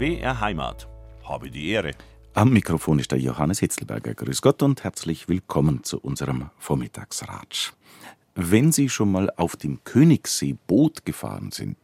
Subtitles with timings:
[0.00, 0.88] BR Heimat.
[1.24, 1.90] Habe die Ehre.
[2.32, 4.14] Am Mikrofon ist der Johannes Hitzelberger.
[4.14, 7.74] Grüß Gott und herzlich willkommen zu unserem Vormittagsratsch.
[8.34, 11.76] Wenn Sie schon mal auf dem Königssee Boot gefahren sind,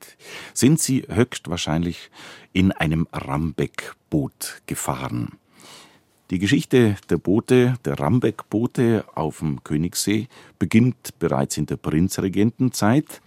[0.55, 2.11] sind Sie höchstwahrscheinlich
[2.55, 5.33] in einem Rambeck-Boot gefahren.
[6.31, 10.29] Die Geschichte der Boote, der Rambeck-Boote auf dem Königssee,
[10.59, 13.21] beginnt bereits in der Prinzregentenzeit.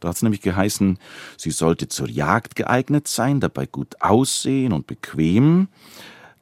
[0.00, 0.98] Da hat es nämlich geheißen,
[1.36, 5.68] sie sollte zur Jagd geeignet sein, dabei gut aussehen und bequem.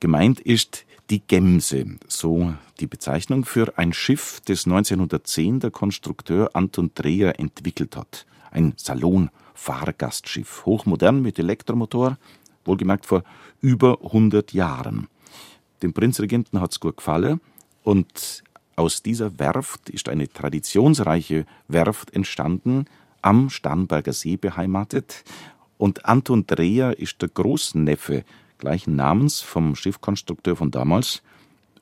[0.00, 6.92] Gemeint ist die Gemse, so die Bezeichnung für ein Schiff, das 1910 der Konstrukteur Anton
[6.94, 8.26] Dreher entwickelt hat.
[8.50, 12.18] Ein Salon-Fahrgastschiff, hochmodern mit Elektromotor,
[12.64, 13.24] wohlgemerkt vor
[13.60, 15.08] über 100 Jahren.
[15.82, 17.40] Dem Prinzregenten hat es gut gefallen
[17.82, 18.44] und
[18.76, 22.86] aus dieser Werft ist eine traditionsreiche Werft entstanden,
[23.22, 25.24] am Starnberger See beheimatet.
[25.76, 28.24] Und Anton Dreher ist der Großneffe
[28.58, 31.22] gleichen Namens vom Schiffkonstrukteur von damals.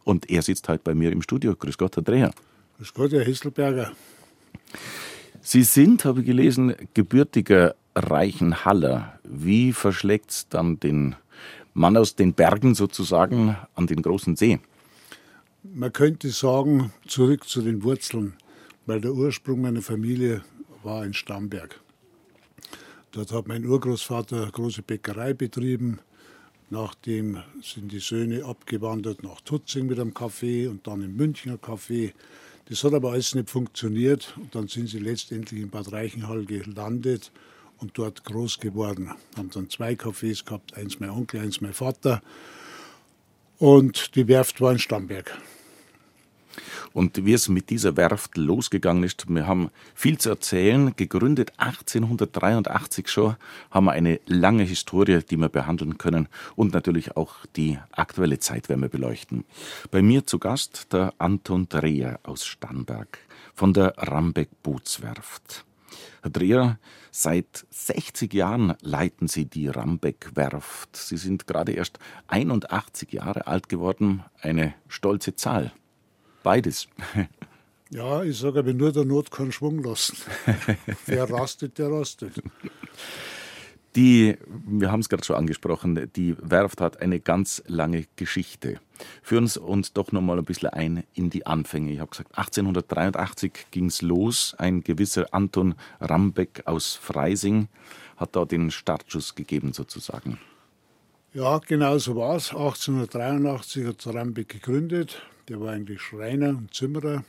[0.05, 1.56] Und er sitzt heute bei mir im Studio.
[1.56, 2.33] Grüß Gott, Herr Dreher.
[2.77, 3.93] Grüß Gott, Herr Hisselberger.
[5.41, 9.19] Sie sind, habe ich gelesen, gebürtiger Reichenhaller.
[9.25, 11.17] Wie verschlägt es dann den
[11.73, 14.61] Mann aus den Bergen sozusagen an den großen See?
[15.62, 18.34] Man könnte sagen, zurück zu den Wurzeln,
[18.87, 20.43] weil der Ursprung meiner Familie
[20.87, 21.79] war in Stamberg.
[23.12, 25.98] Dort hat mein Urgroßvater eine große Bäckerei betrieben.
[26.70, 31.59] Nachdem sind die Söhne abgewandert nach Tutzing mit einem Café und dann in München ein
[31.59, 32.12] Café.
[32.69, 37.31] Das hat aber alles nicht funktioniert und dann sind sie letztendlich in Bad Reichenhall gelandet
[37.78, 39.11] und dort groß geworden.
[39.37, 42.23] Haben dann zwei Cafés gehabt, eins mein Onkel, eins mein Vater.
[43.59, 45.37] Und die Werft war in Stamberg.
[46.93, 50.95] Und wie es mit dieser Werft losgegangen ist, wir haben viel zu erzählen.
[50.97, 53.37] Gegründet 1883 schon,
[53.71, 58.69] haben wir eine lange Historie, die wir behandeln können und natürlich auch die aktuelle Zeit
[58.69, 59.44] werden wir beleuchten.
[59.91, 63.19] Bei mir zu Gast der Anton Dreher aus Starnberg
[63.55, 65.65] von der Rambeck Bootswerft.
[66.23, 66.78] Herr Dreher,
[67.11, 70.97] seit 60 Jahren leiten Sie die Rambeck-Werft.
[70.97, 75.73] Sie sind gerade erst 81 Jahre alt geworden, eine stolze Zahl.
[76.47, 76.87] Beides.
[77.91, 80.17] Ja, ich sage aber nur der Not kann Schwung lassen.
[81.07, 82.41] Wer rastet, der rastet.
[83.97, 88.79] Die, wir haben es gerade schon angesprochen, die Werft hat eine ganz lange Geschichte.
[89.23, 91.91] Führen Sie uns doch noch mal ein bisschen ein in die Anfänge.
[91.91, 94.55] Ich habe gesagt, 1883 ging es los.
[94.56, 97.67] Ein gewisser Anton Rambeck aus Freising
[98.19, 100.39] hat da den Startschuss gegeben, sozusagen.
[101.35, 102.51] Ja, genau so war es.
[102.51, 105.21] 1883 hat Rambeck gegründet.
[105.49, 107.25] Der war eigentlich Schreiner und Zimmerer.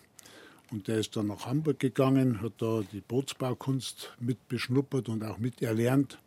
[0.72, 5.38] Und der ist dann nach Hamburg gegangen, hat da die Bootsbaukunst mit beschnuppert und auch
[5.38, 6.20] miterlernt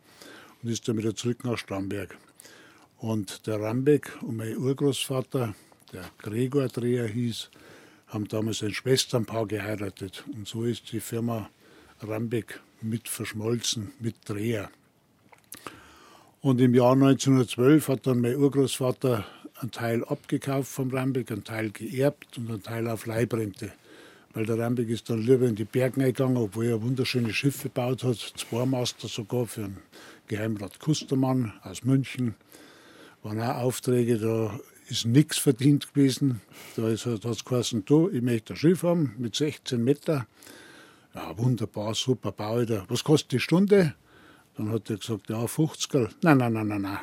[0.61, 2.17] und ist dann wieder zurück nach Starnberg.
[2.97, 5.53] Und der Rambeck und mein Urgroßvater,
[5.91, 7.49] der Gregor Dreher hieß,
[8.07, 10.23] haben damals ein Schwesternpaar geheiratet.
[10.33, 11.49] Und so ist die Firma
[12.01, 14.69] Rambeck mit verschmolzen, mit Dreher.
[16.41, 19.25] Und im Jahr 1912 hat dann mein Urgroßvater
[19.61, 23.71] einen Teil abgekauft vom Rambeck, einen Teil geerbt und einen Teil auf Leibrente.
[24.33, 28.03] Weil der Rambeck ist dann lieber in die Berge gegangen, obwohl er wunderschöne Schiffe gebaut
[28.03, 29.77] hat, zwei Master sogar für einen
[30.27, 32.35] Geheimrat Kustermann aus München.
[33.23, 36.41] Waren auch Aufträge, da ist nichts verdient gewesen.
[36.75, 40.25] Da hat es geheißen, du, ich möchte ein Schiff haben mit 16 Meter.
[41.13, 42.85] Ja, wunderbar, super, baue ich da.
[42.87, 43.95] Was kostet die Stunde?
[44.55, 45.93] Dann hat er gesagt, ja, 50.
[46.21, 46.99] Nein, nein, nein, nein, nein.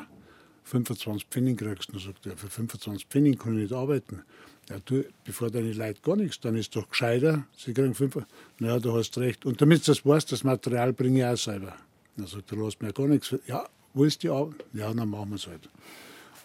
[0.69, 1.91] 25 Pfennig kriegst.
[1.91, 4.23] Dann sagt er, für 25 Pfennig kann ich nicht arbeiten.
[4.69, 8.19] Ja, du, bevor deine Leute gar nichts, dann ist doch gescheiter, sie kriegen 5.
[8.59, 9.45] Naja, du hast recht.
[9.45, 11.75] Und damit du das weißt, das Material bringe ich auch selber.
[12.15, 13.33] Dann sagt er, du hast mir gar nichts.
[13.47, 14.63] Ja, wo ist die Arbeit?
[14.73, 15.67] Ja, dann machen wir es halt.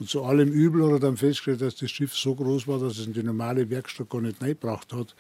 [0.00, 2.98] Und zu allem Übel hat er dann festgestellt, dass das Schiff so groß war, dass
[2.98, 5.14] es in die normale Werkstatt gar nicht reingebracht hat.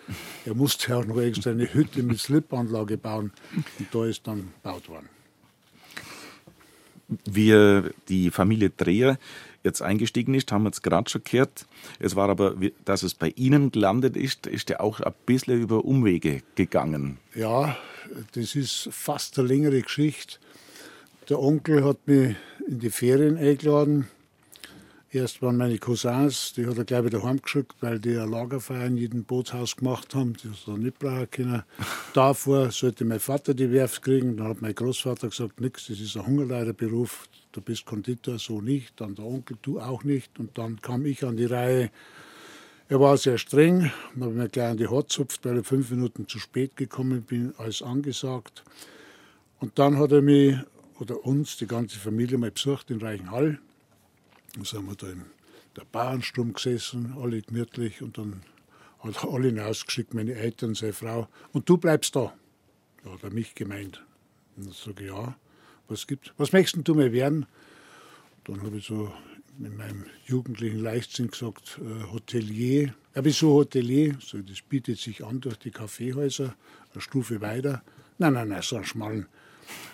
[0.44, 3.32] Er musste auch noch extra eine Hütte mit Slipanlage bauen.
[3.78, 5.08] Und da ist dann gebaut worden
[7.24, 9.18] wie die Familie Dreher
[9.62, 11.66] jetzt eingestiegen ist, haben wir jetzt gerade schon gehört.
[11.98, 12.54] Es war aber,
[12.84, 17.18] dass es bei Ihnen gelandet ist, ist ja auch ein bisschen über Umwege gegangen.
[17.34, 17.76] Ja,
[18.34, 20.36] das ist fast eine längere Geschichte.
[21.28, 22.36] Der Onkel hat mich
[22.68, 24.08] in die Ferien eingeladen
[25.14, 28.96] Erst waren meine Cousins, die hat er gleich wieder heimgeschickt, weil die eine Lagerfeier in
[28.96, 30.34] jedem Bootshaus gemacht haben.
[30.42, 31.62] Die hat er nicht brauchen können.
[32.14, 34.36] Davor sollte mein Vater die Werft kriegen.
[34.36, 37.28] Dann hat mein Großvater gesagt, nix, das ist ein Hungerleiderberuf.
[37.52, 39.00] Du bist Konditor, so nicht.
[39.00, 40.36] Dann der Onkel, du auch nicht.
[40.40, 41.92] Und dann kam ich an die Reihe.
[42.88, 43.92] Er war sehr streng.
[44.14, 46.76] Dann habe ich mir gleich an die Haut gezupft, weil ich fünf Minuten zu spät
[46.76, 48.64] gekommen bin, als angesagt.
[49.60, 50.56] Und dann hat er mich
[50.98, 53.60] oder uns, die ganze Familie, mal besucht in Reichenhall
[54.54, 55.24] Dann sind wir da in
[55.76, 58.42] der Bauernsturm gesessen, alle gemütlich und dann
[59.00, 61.28] hat er alle hinausgeschickt, meine Eltern, seine Frau.
[61.52, 62.32] Und du bleibst da.
[63.02, 64.02] Da hat er mich gemeint.
[64.56, 65.36] Und dann sage ich, ja,
[65.88, 67.46] was gibt Was möchtest du mir werden?
[68.44, 69.12] Dann habe ich so
[69.58, 72.94] in meinem jugendlichen Leichtsinn gesagt, äh, Hotelier.
[73.14, 74.16] Ja, wieso Hotelier?
[74.20, 76.54] So, das bietet sich an durch die Kaffeehäuser,
[76.92, 77.82] eine Stufe weiter.
[78.18, 79.26] Nein, nein, nein, so einen schmalen.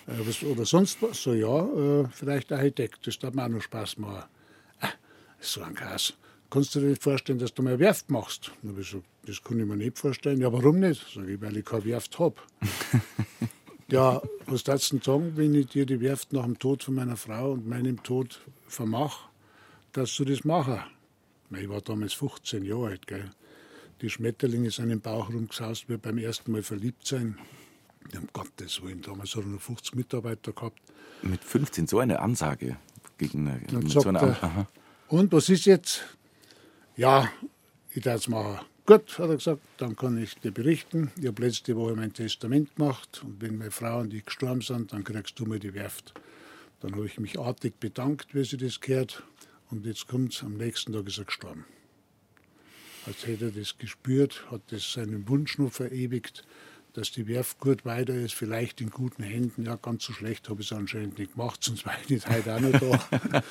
[0.06, 1.22] Äh, was, oder sonst was.
[1.22, 4.24] So, ja, äh, vielleicht Architekt, das darf mir auch noch Spaß machen.
[5.40, 6.14] So ein Gas.
[6.50, 8.50] Kannst du dir nicht vorstellen, dass du mal Werft machst?
[8.62, 10.40] Dann habe ich gesagt, das kann ich mir nicht vorstellen.
[10.40, 11.06] Ja, warum nicht?
[11.14, 12.34] Sag ich, weil ich keine Werft habe.
[13.88, 16.94] ja, was darfst du denn sagen, wenn ich dir die Werft nach dem Tod von
[16.94, 19.28] meiner Frau und meinem Tod vermache,
[19.92, 20.81] dass du das machen?
[21.56, 23.06] Ich war damals 15 Jahre alt.
[23.06, 23.31] Gell?
[24.02, 27.38] Die Schmetterlinge sind im Bauch rumgesaust, wie beim ersten Mal verliebt sein.
[28.16, 30.81] Um Gottes Willen, damals hat er noch 50 Mitarbeiter gehabt.
[31.22, 32.76] Mit 15 so eine Ansage
[33.19, 34.66] gegen eine, mit so einer er,
[35.10, 36.04] Und was ist jetzt?
[36.96, 37.32] Ja,
[37.92, 38.64] ich darf es machen.
[38.86, 41.10] Gut, hat er gesagt, dann kann ich dir berichten.
[41.18, 44.92] Ich habe letzte Woche mein Testament gemacht und wenn meine Frau und ich gestorben sind,
[44.92, 46.14] dann kriegst du mir die Werft.
[46.78, 49.24] Dann habe ich mich artig bedankt, wie sie das gehört.
[49.68, 51.64] Und jetzt kommt am nächsten Tag ist er gestorben.
[53.04, 56.44] Als hätte er das gespürt, hat das seinen Wunsch noch verewigt
[56.94, 59.64] dass die Werft gut weiter ist, vielleicht in guten Händen.
[59.64, 62.54] Ja, ganz so schlecht habe ich es anscheinend nicht gemacht, sonst war ich nicht heute
[62.54, 63.04] auch noch da.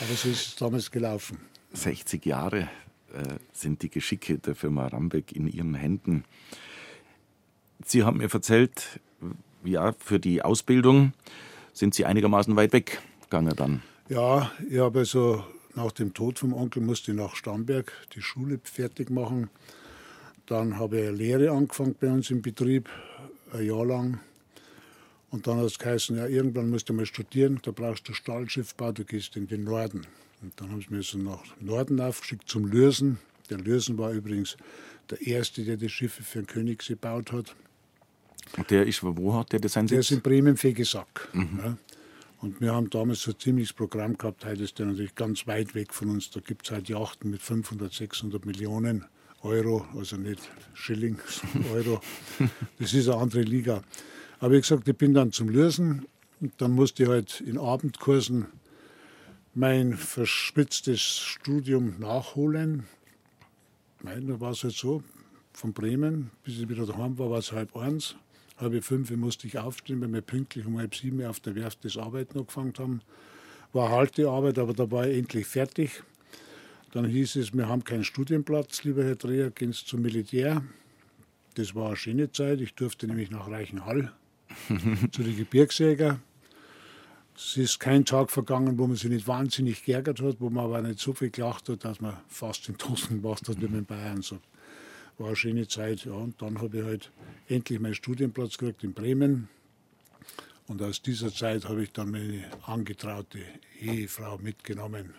[0.00, 1.38] Aber so ist es damals gelaufen.
[1.72, 2.68] 60 Jahre
[3.12, 6.24] äh, sind die Geschicke der Firma Rambeck in Ihren Händen.
[7.84, 9.00] Sie haben mir erzählt,
[9.64, 11.12] ja, für die Ausbildung
[11.72, 13.82] sind Sie einigermaßen weit weg gegangen dann.
[14.08, 15.44] Ja, ich habe also
[15.74, 19.50] nach dem Tod vom Onkel musste ich nach Starnberg die Schule fertig machen.
[20.46, 22.88] Dann habe ich eine Lehre angefangen bei uns im Betrieb,
[23.52, 24.20] ein Jahr lang.
[25.30, 28.92] Und dann hat es geheißen, ja, irgendwann musst du mal studieren, da brauchst du Stahlschiffbau,
[28.92, 30.06] du gehst in den Norden.
[30.42, 33.18] Und dann haben sie mich so nach Norden aufgeschickt zum Lürsen.
[33.50, 34.56] Der Lürsen war übrigens
[35.10, 37.54] der Erste, der die Schiffe für den Königsee gebaut hat.
[38.56, 41.28] Und der ist, wo hat der das sein Der ist in Bremen Fegesack.
[41.32, 41.60] Mhm.
[41.62, 41.76] Ja.
[42.40, 44.44] Und wir haben damals so ein ziemliches Programm gehabt.
[44.44, 46.30] Heute ist der natürlich ganz weit weg von uns.
[46.30, 49.06] Da gibt es halt Yachten mit 500, 600 Millionen.
[49.42, 50.40] Euro, also nicht
[50.74, 51.18] Schilling,
[51.72, 52.00] Euro.
[52.78, 53.82] Das ist eine andere Liga.
[54.38, 56.06] Aber wie gesagt, ich bin dann zum Lösen
[56.40, 58.46] und dann musste ich halt in Abendkursen
[59.54, 62.84] mein verspitztes Studium nachholen.
[64.02, 65.02] Nein, da war es halt so,
[65.52, 68.16] von Bremen bis ich wieder daheim war, war es halb eins.
[68.58, 71.96] Halb fünf musste ich aufstehen, weil wir pünktlich um halb sieben auf der Werft das
[71.96, 73.00] Arbeiten angefangen haben.
[73.72, 76.02] War harte Arbeit, aber da war ich endlich fertig.
[76.96, 80.62] Dann hieß es, wir haben keinen Studienplatz, lieber Herr Dreher, gehen Sie zum Militär.
[81.52, 82.62] Das war eine schöne Zeit.
[82.62, 84.14] Ich durfte nämlich nach Reichenhall
[85.12, 86.18] zu den Gebirgsjäger.
[87.36, 90.80] Es ist kein Tag vergangen, wo man sich nicht wahnsinnig geärgert hat, wo man aber
[90.80, 93.84] nicht so viel gelacht hat, dass man fast den Tosen gemacht hat, wie man in
[93.84, 94.48] Bayern sagt.
[95.18, 96.06] War eine schöne Zeit.
[96.06, 96.12] Ja.
[96.12, 97.12] Und dann habe ich halt
[97.46, 99.50] endlich meinen Studienplatz gekriegt in Bremen.
[100.66, 103.40] Und aus dieser Zeit habe ich dann meine angetraute
[103.82, 105.12] Ehefrau mitgenommen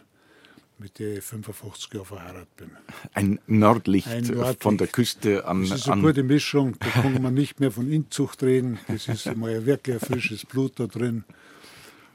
[0.79, 2.71] mit der ich 55 Jahre verheiratet bin.
[3.13, 4.63] Ein Nordlicht, Ein Nordlicht.
[4.63, 5.68] von der Küste an.
[5.68, 8.79] Das ist eine gute Mischung, da kann man nicht mehr von Inzucht reden.
[8.88, 11.23] Das ist mal wirklich ein frisches Blut da drin.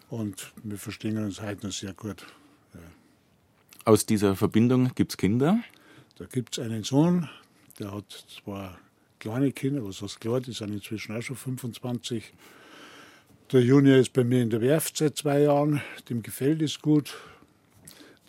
[0.08, 2.25] Und wir verstehen uns heute noch sehr gut.
[2.75, 2.80] Ja.
[3.84, 5.58] Aus dieser Verbindung gibt es Kinder?
[6.18, 7.28] Da gibt es einen Sohn,
[7.78, 8.70] der hat zwei
[9.18, 12.32] kleine Kinder, was heißt klar, die sind inzwischen auch schon 25.
[13.52, 17.14] Der Junior ist bei mir in der Werft seit zwei Jahren, dem gefällt es gut.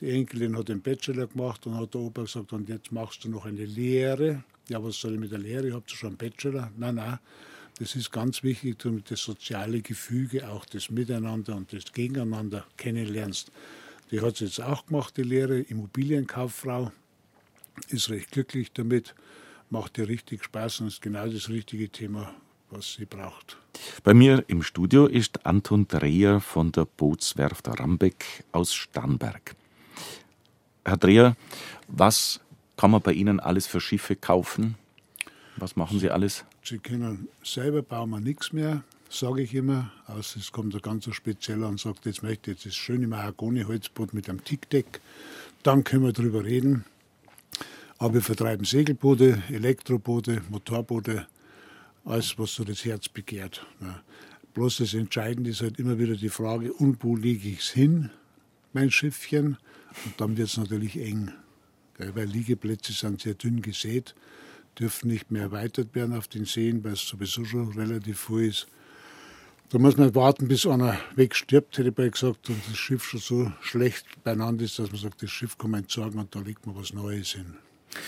[0.03, 3.29] Die Enkelin hat den Bachelor gemacht und hat der Opa gesagt, und jetzt machst du
[3.29, 4.43] noch eine Lehre.
[4.67, 5.69] Ja, was soll ich mit der Lehre?
[5.69, 6.69] Ich habe schon einen Bachelor.
[6.75, 7.19] Nein, nein,
[7.79, 13.50] das ist ganz wichtig, damit das soziale Gefüge, auch das Miteinander und das Gegeneinander kennenlernst.
[14.12, 16.91] Die hat es jetzt auch gemacht, die Lehre, Immobilienkauffrau,
[17.88, 19.15] ist recht glücklich damit,
[19.69, 22.33] macht ihr richtig Spaß und ist genau das richtige Thema,
[22.72, 23.57] was sie braucht.
[24.03, 29.55] Bei mir im Studio ist Anton Dreher von der Bootswerft Rambeck aus Starnberg.
[30.86, 31.36] Herr Dreher,
[31.88, 32.42] was
[32.75, 34.75] kann man bei Ihnen alles für Schiffe kaufen?
[35.56, 36.44] Was machen Sie alles?
[36.63, 39.92] Sie können selber bauen wir nichts mehr, sage ich immer.
[40.08, 44.30] Außer es kommt ein ganz spezieller und sagt, jetzt möchte ich das schöne Mahagoni-Holzboot mit
[44.30, 45.00] einem Tickdeck.
[45.62, 46.86] Dann können wir darüber reden.
[47.98, 51.28] Aber wir vertreiben Segelboote, Elektroboote, Motorboote,
[52.04, 53.66] alles, was so das Herz begehrt.
[54.54, 58.10] Bloß das Entscheidende ist halt immer wieder die Frage, und wo lege ich es hin,
[58.74, 59.58] mein Schiffchen?
[60.05, 61.31] Und dann wird es natürlich eng,
[61.97, 64.15] weil Liegeplätze sind sehr dünn gesät,
[64.79, 68.67] dürfen nicht mehr erweitert werden auf den Seen, weil es sowieso schon relativ voll ist.
[69.69, 73.19] Da muss man warten, bis einer wegstirbt, hätte ich bei gesagt, und das Schiff schon
[73.19, 76.67] so schlecht beieinander ist, dass man sagt, das Schiff kann man entsorgen und da legt
[76.67, 77.55] man was Neues hin.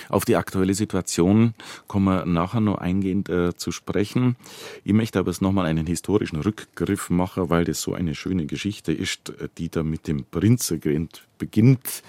[0.10, 1.54] Auf die aktuelle Situation
[1.88, 4.36] kommen wir nachher noch eingehend äh, zu sprechen.
[4.84, 8.92] Ich möchte aber jetzt nochmal einen historischen Rückgriff machen, weil das so eine schöne Geschichte
[8.92, 12.04] ist, die da mit dem Prinzregent beginnt,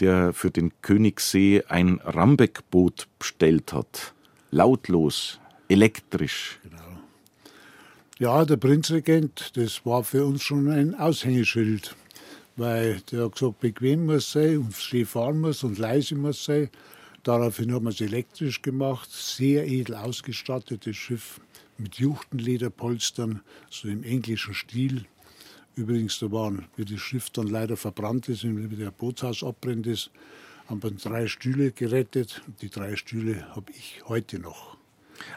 [0.00, 4.14] der für den Königssee ein Rambeck-Boot bestellt hat.
[4.50, 6.58] Lautlos, elektrisch.
[6.62, 6.82] Genau.
[8.18, 11.94] Ja, der Prinzregent, das war für uns schon ein Aushängeschild,
[12.56, 16.70] weil der hat gesagt, bequem muss sein und schön fahren muss und leise muss sein.
[17.26, 21.40] Daraufhin haben wir es elektrisch gemacht, sehr edel ausgestattetes Schiff
[21.76, 25.06] mit Juchtenlederpolstern, so im englischen Stil.
[25.74, 30.12] Übrigens, da waren, wie das Schiff dann leider verbrannt ist wie der Bootshaus abbrennt ist,
[30.68, 32.42] haben wir drei Stühle gerettet.
[32.60, 34.76] Die drei Stühle habe ich heute noch.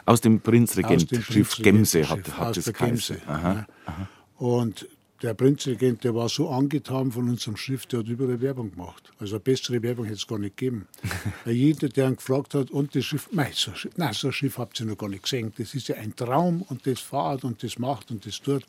[0.04, 3.20] Aus dem Prinzregent-Schiff Gemse hat, hat es Gemse.
[3.26, 4.08] Aha, aha.
[4.36, 4.86] Und
[5.22, 9.12] der Prinzregent, der war so angetan von unserem Schiff, der hat überall Werbung gemacht.
[9.18, 10.86] Also eine bessere Werbung hätte es gar nicht gegeben.
[11.44, 14.80] Jeder, der ihn gefragt hat, und das Schiff, nein, so, nein, so ein Schiff habt
[14.80, 15.52] ihr noch gar nicht gesehen.
[15.58, 18.64] Das ist ja ein Traum und das fahrt und das macht und das tut.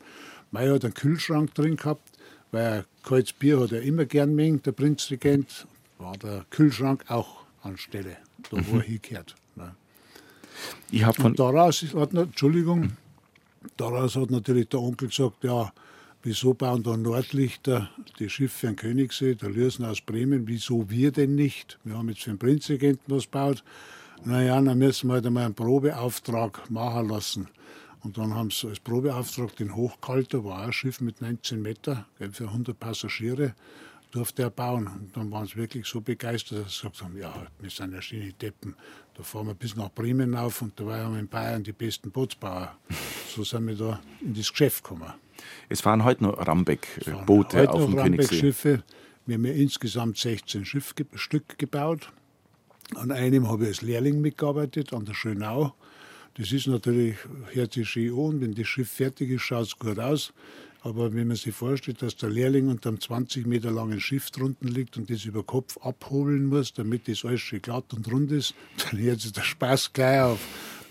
[0.50, 2.06] Mei hat einen Kühlschrank drin gehabt,
[2.50, 5.66] weil kaltes Bier hat er immer gern mengt, der Prinzregent.
[5.98, 8.18] War der Kühlschrank auch anstelle,
[8.50, 9.34] da wo er hingehört.
[9.56, 9.74] Ne.
[10.90, 12.92] Ich von und daraus hat, Entschuldigung,
[13.78, 15.72] daraus hat natürlich der Onkel gesagt, ja,
[16.24, 20.46] Wieso bauen da Nordlichter die Schiffe für den Königssee, der Lürsen aus Bremen?
[20.46, 21.80] Wieso wir denn nicht?
[21.82, 23.64] Wir haben jetzt für den Prinzregenten was gebaut.
[24.24, 27.48] Naja, dann müssen wir halt einmal einen Probeauftrag machen lassen.
[28.04, 32.44] Und dann haben sie als Probeauftrag den Hochkalter, war ein Schiff mit 19 Meter, für
[32.44, 33.56] 100 Passagiere,
[34.12, 34.86] durfte er bauen.
[34.86, 38.00] Und dann waren sie wirklich so begeistert, dass sie gesagt haben, ja, wir sind ja
[38.00, 38.76] schöne Deppen.
[39.14, 42.12] Da fahren wir bis nach Bremen auf und da waren wir in Bayern die besten
[42.12, 42.76] Bootsbauer.
[43.34, 45.12] So sind wir da in das Geschäft gekommen.
[45.68, 48.36] Es fahren heute noch Rambeck-Boote auf dem Königssee.
[48.36, 48.82] Schiffe.
[49.26, 52.12] Wir haben ja insgesamt 16 Schiffstück gebaut.
[52.96, 55.74] An einem habe ich als Lehrling mitgearbeitet, an der Schönau.
[56.34, 57.16] Das ist natürlich,
[57.52, 60.32] hört sich schön an, wenn das Schiff fertig ist, schaut es gut aus.
[60.80, 64.68] Aber wenn man sich vorstellt, dass der Lehrling unter einem 20 Meter langen Schiff drunten
[64.68, 68.54] liegt und das über Kopf abholen muss, damit das alles schön glatt und rund ist,
[68.90, 70.40] dann hört sich der Spaß gleich auf.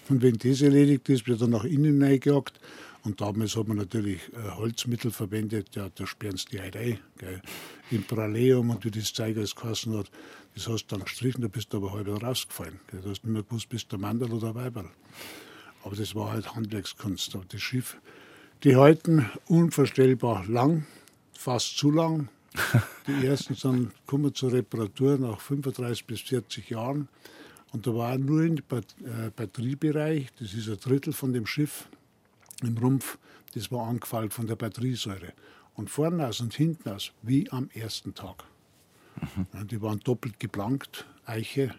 [0.07, 2.59] Und wenn das erledigt ist, wird er nach innen reingejagt
[3.03, 6.99] und damals hat man natürlich äh, Holzmittel verwendet, ja, da sperren sie die halt ein.
[7.17, 7.41] Gell.
[7.89, 10.11] Im Praleum und wie das Zeug alles geheißen hat,
[10.53, 12.79] das hast du dann gestrichen, da bist du aber halb rausgefallen.
[12.87, 13.01] Gell.
[13.01, 14.89] Du hast nicht mehr gewusst, bist du Mandel oder Weiberl.
[15.83, 17.35] Aber das war halt Handwerkskunst.
[17.35, 17.97] Aber das Schiff,
[18.63, 20.85] die halten unvorstellbar lang,
[21.33, 22.29] fast zu lang.
[23.07, 27.07] Die ersten sind, kommen zur Reparatur nach 35 bis 40 Jahren.
[27.71, 31.87] Und da war nur im äh, Batteriebereich, das ist ein Drittel von dem Schiff,
[32.63, 33.17] im Rumpf,
[33.53, 35.33] das war angefallen von der Batteriesäure.
[35.75, 38.43] Und vorne aus und hinten aus, wie am ersten Tag.
[39.35, 39.67] Mhm.
[39.67, 41.73] Die waren doppelt geplankt, Eiche.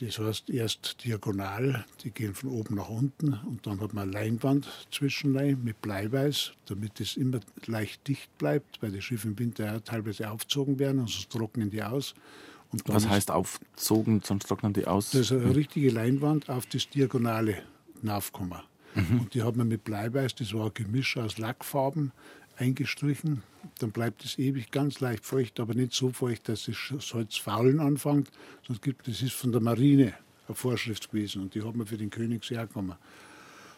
[0.00, 4.12] Das heißt, erst diagonal, die gehen von oben nach unten und dann hat man eine
[4.12, 9.64] Leinwand zwischenrein mit Bleiweiß, damit es immer leicht dicht bleibt, weil die Schiffe im Winter
[9.64, 12.14] ja teilweise aufgezogen werden und sonst trocknen die aus.
[12.84, 15.10] Was heißt aufzogen, sonst trocknen die aus?
[15.12, 17.62] Das ist eine richtige Leinwand auf das Diagonale
[18.02, 18.60] nachkommen.
[18.98, 19.20] Mhm.
[19.20, 22.12] Und die hat man mit Bleiweiß, das war ein Gemisch aus Lackfarben,
[22.56, 23.42] eingestrichen.
[23.78, 27.80] Dann bleibt es ewig ganz leicht feucht, aber nicht so feucht, dass das Holz faulen
[27.80, 28.30] anfängt.
[28.66, 30.14] Sonst gibt, das ist von der Marine
[30.48, 32.96] eine Vorschrift gewesen und die hat man für den Königsee hergekommen.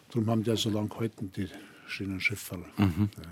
[0.09, 1.47] Darum haben die ja so lange gehalten, die
[1.87, 2.57] schönen Schiffe.
[2.77, 3.09] Mhm.
[3.17, 3.29] Ja.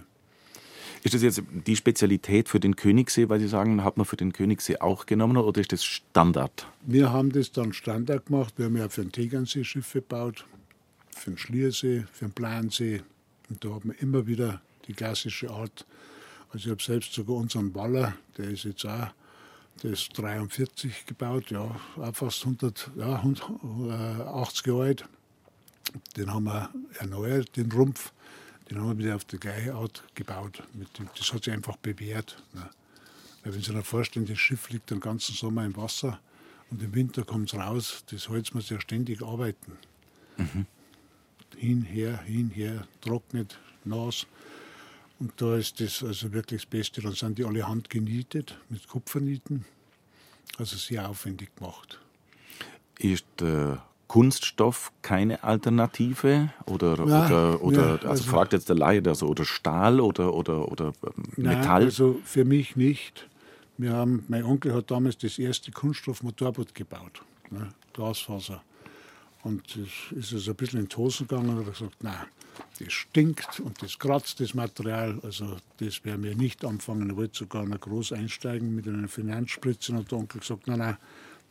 [1.01, 4.34] Ist das jetzt die Spezialität für den Königssee, weil Sie sagen, hat man für den
[4.34, 6.67] Königssee auch genommen oder ist das Standard?
[6.81, 8.55] Wir haben das dann Standard gemacht.
[8.58, 10.46] Wir haben ja für den Tegernsee Schiffe gebaut
[11.20, 13.02] für den Schliersee, für den Plansee.
[13.50, 15.86] Und da hat man immer wieder die klassische Art.
[16.52, 19.08] Also ich habe selbst sogar unseren Waller, der ist jetzt auch,
[19.84, 25.06] der ist 43 gebaut, ja, auch fast 100, ja, 180 Jahre alt.
[26.18, 28.12] Den haben wir erneuert, den Rumpf.
[28.70, 30.62] Den haben wir wieder auf die gleiche Art gebaut.
[31.18, 32.44] Das hat sich einfach bewährt.
[32.54, 32.70] Ne?
[33.44, 36.20] Weil wenn Sie sich vorstellen, das Schiff liegt den ganzen Sommer im Wasser
[36.70, 39.78] und im Winter kommt es raus, das Holz muss ja ständig arbeiten.
[40.38, 40.68] Mhm
[41.60, 44.25] hin, her, hin, her, trocknet, nass.
[45.20, 47.01] Und da ist das also wirklich das Beste.
[47.01, 49.66] Dann sind die alle handgenietet mit Kupfernieten.
[50.58, 52.00] Also sehr aufwendig gemacht.
[52.98, 53.75] Ist äh,
[54.08, 56.50] Kunststoff keine Alternative?
[56.66, 60.34] Oder, Nein, oder, oder ja, also, also, fragt jetzt der Laie, also, oder Stahl oder,
[60.34, 61.63] oder, oder ähm, Metall?
[61.63, 63.28] Nein, also für mich nicht.
[63.78, 68.62] Wir haben, mein Onkel hat damals das erste Kunststoffmotorboot gebaut, ne, Glasfaser.
[69.43, 72.25] Und es ist also ein bisschen in die Hosen gegangen hat gesagt, nein,
[72.79, 75.19] das stinkt und das kratzt das Material.
[75.24, 77.10] Also das werden wir nicht anfangen.
[77.10, 80.98] Er wollte sogar noch groß einsteigen mit einer Finanzspritze und der Onkel gesagt, nein, nein,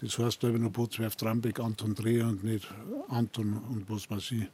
[0.00, 2.68] das heißt da nur Bootswerft Rambeck, Anton Dreher und nicht
[3.08, 4.48] Anton und was weiß ich.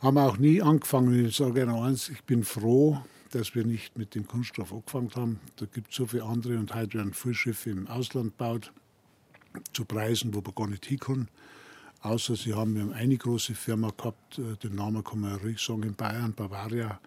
[0.00, 1.26] Haben wir auch nie angefangen.
[1.26, 5.40] Ich sage noch eins, ich bin froh, dass wir nicht mit dem Kunststoff angefangen haben.
[5.56, 8.72] Da gibt es so viele andere und heute werden viele Schiffe im Ausland gebaut,
[9.72, 11.28] zu Preisen, wo man gar nicht hinkommen.
[12.02, 15.36] Außer sie haben, wir haben eine große Firma gehabt, äh, den Namen kann man ja
[15.36, 17.00] ruhig sagen, in Bayern, Bavaria,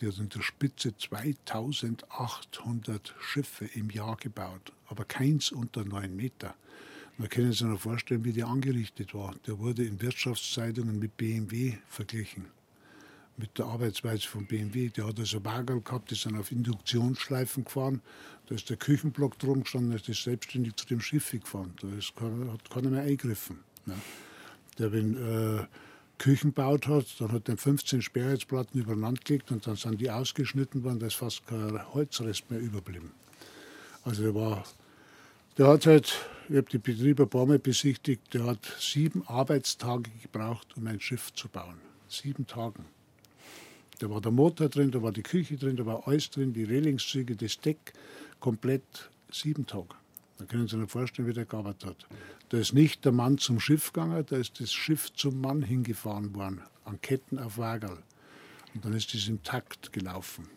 [0.00, 6.54] die hat in der Spitze 2800 Schiffe im Jahr gebaut, aber keins unter 9 Meter.
[7.18, 9.34] Man kann sich noch vorstellen, wie der angerichtet war.
[9.46, 12.46] Der wurde in Wirtschaftszeitungen mit BMW verglichen
[13.40, 14.90] mit der Arbeitsweise von BMW.
[14.90, 18.02] Der hat also Bagel gehabt, die sind auf Induktionsschleifen gefahren.
[18.46, 21.72] Da ist der Küchenblock drum gestanden, ist das selbstständig zu dem Schiff gefahren.
[21.80, 23.60] Da ist, hat keiner mehr eingegriffen.
[23.86, 23.94] Ne?
[24.78, 25.66] Der, wenn äh,
[26.18, 30.84] Küchen gebaut hat, dann hat er 15 Sperrheizplatten übereinander gelegt und dann sind die ausgeschnitten
[30.84, 33.10] worden, da ist fast kein Holzrest mehr überblieben.
[34.04, 34.64] Also der war,
[35.56, 36.14] der hat halt,
[36.48, 41.00] ich habe die Betriebe ein paar Mal besichtigt, der hat sieben Arbeitstage gebraucht, um ein
[41.00, 41.78] Schiff zu bauen.
[42.08, 42.80] Sieben Tage.
[43.98, 46.64] Da war der Motor drin, da war die Küche drin, da war alles drin, die
[46.64, 47.92] Relingszüge, das Deck,
[48.40, 49.94] komplett sieben Tage.
[50.40, 52.06] Da können Sie sich vorstellen, wie der gearbeitet hat.
[52.48, 56.34] Da ist nicht der Mann zum Schiff gegangen, da ist das Schiff zum Mann hingefahren
[56.34, 57.98] worden, an Ketten auf Wagel.
[58.74, 60.48] Und dann ist das im Takt gelaufen.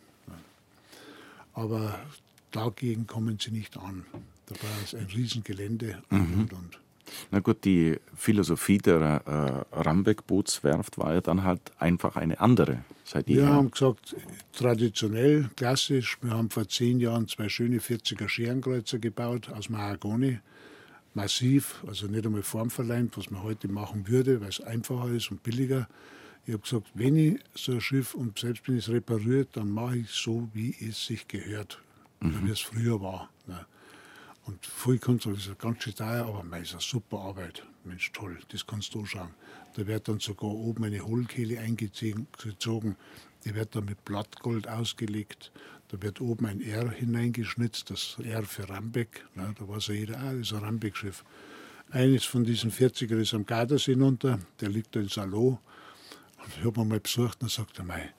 [1.53, 1.99] Aber
[2.51, 4.05] dagegen kommen sie nicht an.
[4.45, 6.41] Da war es ein Riesengelände und, mhm.
[6.41, 6.79] und, und.
[7.31, 13.27] Na gut, die Philosophie der äh, Rambeck-Bootswerft war ja dann halt einfach eine andere seit
[13.27, 14.15] Wir haben gesagt,
[14.53, 20.39] traditionell, klassisch, wir haben vor zehn Jahren zwei schöne 40er Scherenkreuzer gebaut aus Mahagoni.
[21.13, 25.43] Massiv, also nicht einmal formverleimt, was man heute machen würde, weil es einfacher ist und
[25.43, 25.87] billiger.
[26.45, 29.69] Ich habe gesagt, wenn ich so ein Schiff und selbst wenn ich es repariert, dann
[29.69, 31.81] mache ich es so, wie es sich gehört,
[32.19, 32.47] mhm.
[32.47, 33.29] wie es früher war.
[34.45, 37.63] Und viel Kunst ist ganz schön teuer, aber mei, ist eine super Arbeit.
[37.85, 39.33] Mensch, toll, das kannst du anschauen.
[39.75, 42.95] Da wird dann sogar oben eine Hohlkehle eingezogen,
[43.45, 45.51] die wird dann mit Blattgold ausgelegt.
[45.89, 49.25] Da wird oben ein R hineingeschnitzt, das R für Rambeck.
[49.35, 51.23] Na, da weiß ja jeder, ah, das ist ein Rambeck-Schiff.
[51.91, 55.59] Eines von diesen 40er ist am Gardasee runter, der liegt da in Salo.
[56.37, 58.09] Und ich habe ihn mal besucht und sagt er, mei,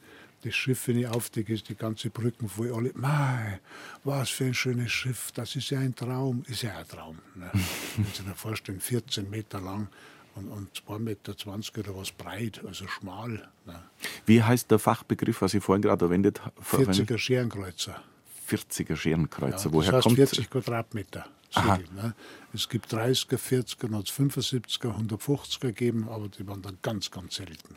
[0.44, 2.72] das Schiff, wenn ich aufdecke, ist die ganze Brücken voll.
[2.72, 3.60] Alle, mei,
[4.04, 6.44] was für ein schönes Schiff, das ist ja ein Traum.
[6.46, 7.18] Ist ja ein Traum.
[7.34, 7.50] Ne?
[7.96, 9.88] Wenn Sie sich vorstellen, 14 Meter lang
[10.34, 11.32] und, und 2,20 Meter
[11.80, 13.48] oder was breit, also schmal.
[13.66, 13.82] Ne?
[14.26, 16.52] Wie heißt der Fachbegriff, was ich vorhin gerade erwähnt habe?
[16.60, 18.02] 40er Scherenkreuzer.
[18.48, 21.26] 40er Scherenkreuzer, ja, Woher das heißt kommt 40 Quadratmeter.
[21.50, 22.14] Segel, ne?
[22.52, 27.76] Es gibt 30er, 40er, 75er, 150er gegeben, aber die waren dann ganz, ganz selten.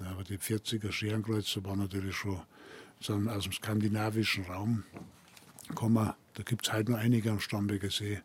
[0.00, 2.40] Ja, aber die 40er Scherenkreuzer waren natürlich schon
[3.00, 4.84] sind aus dem skandinavischen Raum
[5.68, 6.12] gekommen.
[6.34, 8.20] Da gibt es halt nur einige am Starnberger See.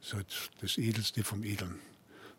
[0.00, 1.78] Das ist halt das Edelste vom Edeln.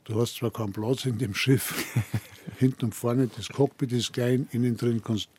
[0.03, 1.95] Du hast zwar keinen Platz in dem Schiff,
[2.57, 5.29] hinten und vorne, das Cockpit ist klein, innen drin kannst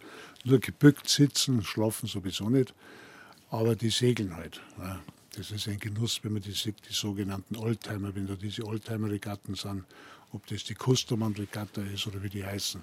[0.43, 2.73] du nur gebückt sitzen, schlafen sowieso nicht,
[3.51, 4.61] aber die segeln halt.
[4.79, 5.01] Ja.
[5.37, 9.57] Das ist ein Genuss, wenn man die sieht, die sogenannten Oldtimer, wenn da diese Oldtimer-Regatten
[9.57, 9.85] sind,
[10.33, 12.81] ob das die Kustermann-Regatta ist oder wie die heißen.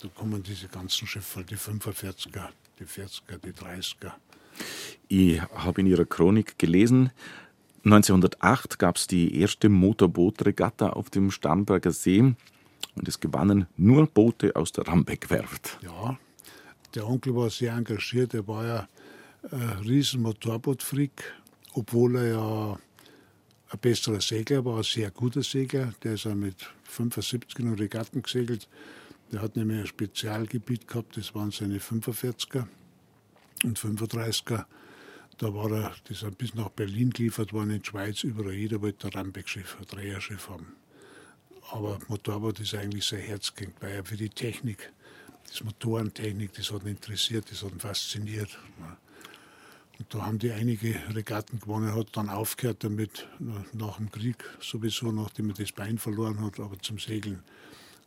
[0.00, 4.12] Da kommen diese ganzen Schiffe, die 45er, die 40er, die 30er.
[5.08, 7.10] Ich habe in Ihrer Chronik gelesen,
[7.84, 14.54] 1908 gab es die erste Motorbootregatta auf dem Starnberger See und es gewannen nur Boote
[14.56, 15.78] aus der Rambeck-Werft.
[15.82, 16.18] Ja,
[16.94, 18.88] der Onkel war sehr engagiert, er war ja
[19.50, 21.34] ein riesen Motorbootfreak,
[21.72, 22.78] obwohl er ja
[23.70, 25.92] ein besserer Segler war, ein sehr guter Segler.
[26.02, 28.68] Der ist ja mit 75 in Regatten gesegelt.
[29.32, 32.66] Der hat nämlich ein Spezialgebiet gehabt, das waren seine 45er
[33.64, 34.64] und 35er.
[35.36, 38.54] Da war er, das ist bis nach Berlin geliefert worden, in die Schweiz, überall.
[38.54, 40.74] Jeder wollte ein Rambeck-Schiff, ein Dreierschiff haben.
[41.70, 44.90] Aber Motorboot ist eigentlich sein Herzkind, weil er für die Technik,
[45.46, 48.58] das Motorentechnik, das hat ihn interessiert, das hat ihn fasziniert.
[49.98, 53.28] Und da haben die einige Regatten gewonnen, hat dann aufgehört damit,
[53.72, 57.42] nach dem Krieg sowieso, nachdem er das Bein verloren hat, aber zum Segeln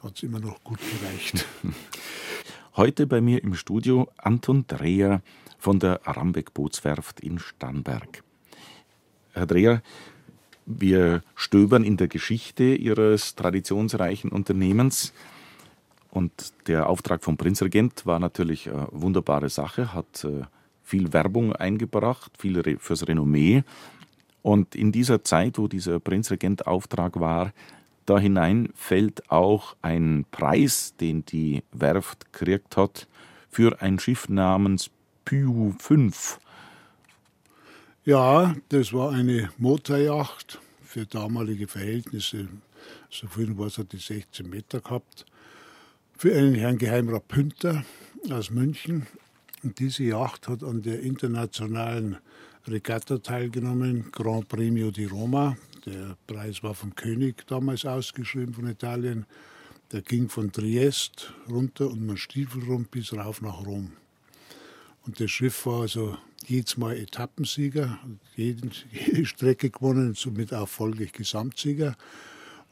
[0.03, 1.45] hat es immer noch gut gereicht.
[2.75, 5.21] Heute bei mir im Studio Anton Dreher
[5.59, 8.23] von der Rambeck Bootswerft in Starnberg.
[9.33, 9.81] Herr Dreher,
[10.65, 15.13] wir stöbern in der Geschichte Ihres traditionsreichen Unternehmens.
[16.09, 20.43] Und der Auftrag vom Prinzregent war natürlich eine wunderbare Sache, hat äh,
[20.83, 23.63] viel Werbung eingebracht, viel fürs Renommee.
[24.41, 27.53] Und in dieser Zeit, wo dieser Prinzregent-Auftrag war,
[28.12, 33.08] da hinein fällt auch ein Preis, den die Werft gekriegt hat
[33.50, 34.89] für ein Schiff namens
[35.24, 36.38] Pyu 5.
[38.04, 42.50] Ja, das war eine Motorjacht für damalige Verhältnisse.
[43.10, 45.26] So viel war es, hat die 16 Meter gehabt.
[46.17, 47.86] Für einen Herrn Geheimrat Pünter
[48.30, 49.08] aus München.
[49.63, 52.17] Und diese Yacht hat an der internationalen
[52.67, 55.56] Regatta teilgenommen, Grand Premio di Roma.
[55.85, 59.25] Der Preis war vom König damals ausgeschrieben von Italien.
[59.91, 63.93] Der ging von Triest runter und man Stiefel rum bis rauf nach Rom.
[65.05, 67.99] Und das Schiff war also jedes Mal Etappensieger,
[68.35, 71.97] jeden, jede Strecke gewonnen und somit auch folglich Gesamtsieger.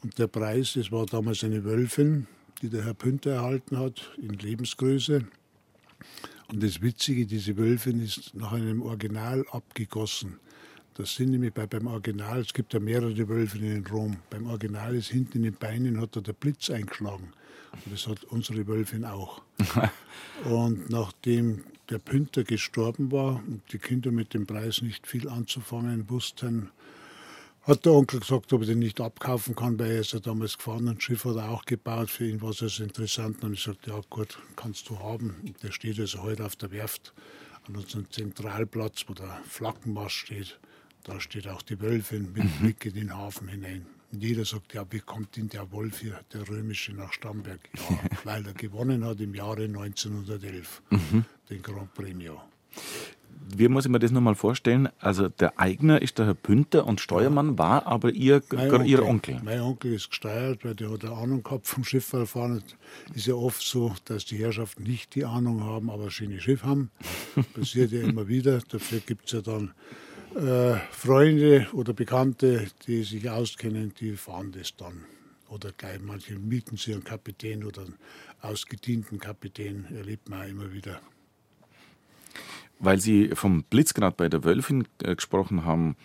[0.02, 2.28] Und der Preis, das war damals eine Wölfin,
[2.62, 5.26] die der Herr Pünter erhalten hat, in Lebensgröße.
[6.48, 10.38] Und das Witzige, diese Wölfin ist nach einem Original abgegossen.
[11.00, 14.18] Das sind nämlich bei, beim Original, es gibt ja mehrere Wölfe in Rom.
[14.28, 17.32] Beim Original ist hinten in den Beinen hat da der Blitz eingeschlagen.
[17.72, 19.40] Und das hat unsere Wölfin auch.
[20.44, 26.10] und nachdem der Pünter gestorben war und die Kinder mit dem Preis nicht viel anzufangen
[26.10, 26.68] wussten,
[27.62, 30.58] hat der Onkel gesagt, ob er den nicht abkaufen kann, weil er ist ja damals
[30.58, 32.10] gefahren und Schiff hat er auch gebaut.
[32.10, 33.42] Für ihn war es also interessant.
[33.42, 35.36] Und ich sagte, ja gut, kannst du haben.
[35.46, 37.14] Und der steht also heute auf der Werft
[37.66, 40.60] an unserem Zentralplatz, wo der Flaggenmast steht.
[41.04, 42.58] Da steht auch die Wölfin mit mhm.
[42.60, 43.86] Blick in den Hafen hinein.
[44.12, 47.60] Und jeder sagt, ja, wie kommt denn der Wolf hier, der Römische, nach Stamberg?
[47.90, 51.24] Ja, weil er gewonnen hat im Jahre 1911, mhm.
[51.48, 52.40] den Grand Premio.
[53.52, 54.88] Wie muss ich mir das nochmal vorstellen?
[55.00, 59.40] Also der Eigner ist der Herr Pünter und Steuermann war aber ihr, Onkel, ihr Onkel.
[59.42, 62.62] Mein Onkel ist gesteuert, weil der hat eine Ahnung gehabt vom Schifffahren.
[63.14, 66.90] Ist ja oft so, dass die Herrschaften nicht die Ahnung haben, aber schöne Schiff haben.
[67.54, 68.60] Passiert ja immer wieder.
[68.68, 69.72] Dafür gibt es ja dann
[70.36, 75.04] äh, Freunde oder Bekannte, die sich auskennen, die fahren das dann.
[75.48, 77.96] Oder gleich manche mieten sie einen Kapitän oder einen
[78.40, 81.00] ausgedienten Kapitän, erlebt man immer wieder.
[82.78, 85.96] Weil Sie vom Blitzgrad bei der Wölfin äh, gesprochen haben,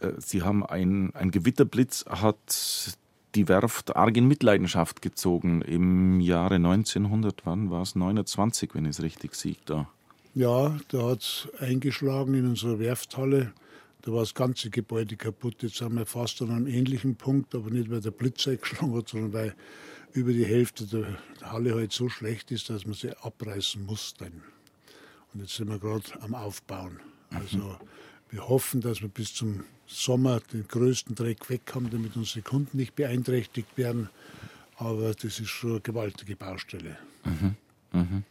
[0.00, 2.96] äh, Sie haben ein, ein Gewitterblitz, hat
[3.36, 7.94] die Werft arg in Mitleidenschaft gezogen im Jahre 1900, wann war es?
[7.94, 9.88] 29, wenn ich es richtig sehe da.
[10.36, 13.54] Ja, da hat es eingeschlagen in unserer Werfthalle.
[14.02, 15.62] Da war das ganze Gebäude kaputt.
[15.62, 19.08] Jetzt sind wir fast an einem ähnlichen Punkt, aber nicht, weil der Blitz eingeschlagen hat,
[19.08, 19.54] sondern weil
[20.12, 24.12] über die Hälfte der Halle halt so schlecht ist, dass man sie abreißen muss.
[24.18, 24.42] Dann.
[25.32, 27.00] Und jetzt sind wir gerade am Aufbauen.
[27.30, 27.78] Also
[28.28, 32.76] wir hoffen, dass wir bis zum Sommer den größten Dreck weg haben, damit unsere Kunden
[32.76, 34.10] nicht beeinträchtigt werden.
[34.76, 36.98] Aber das ist schon eine gewaltige Baustelle.
[37.24, 37.54] Mhm.
[37.92, 38.24] Mhm.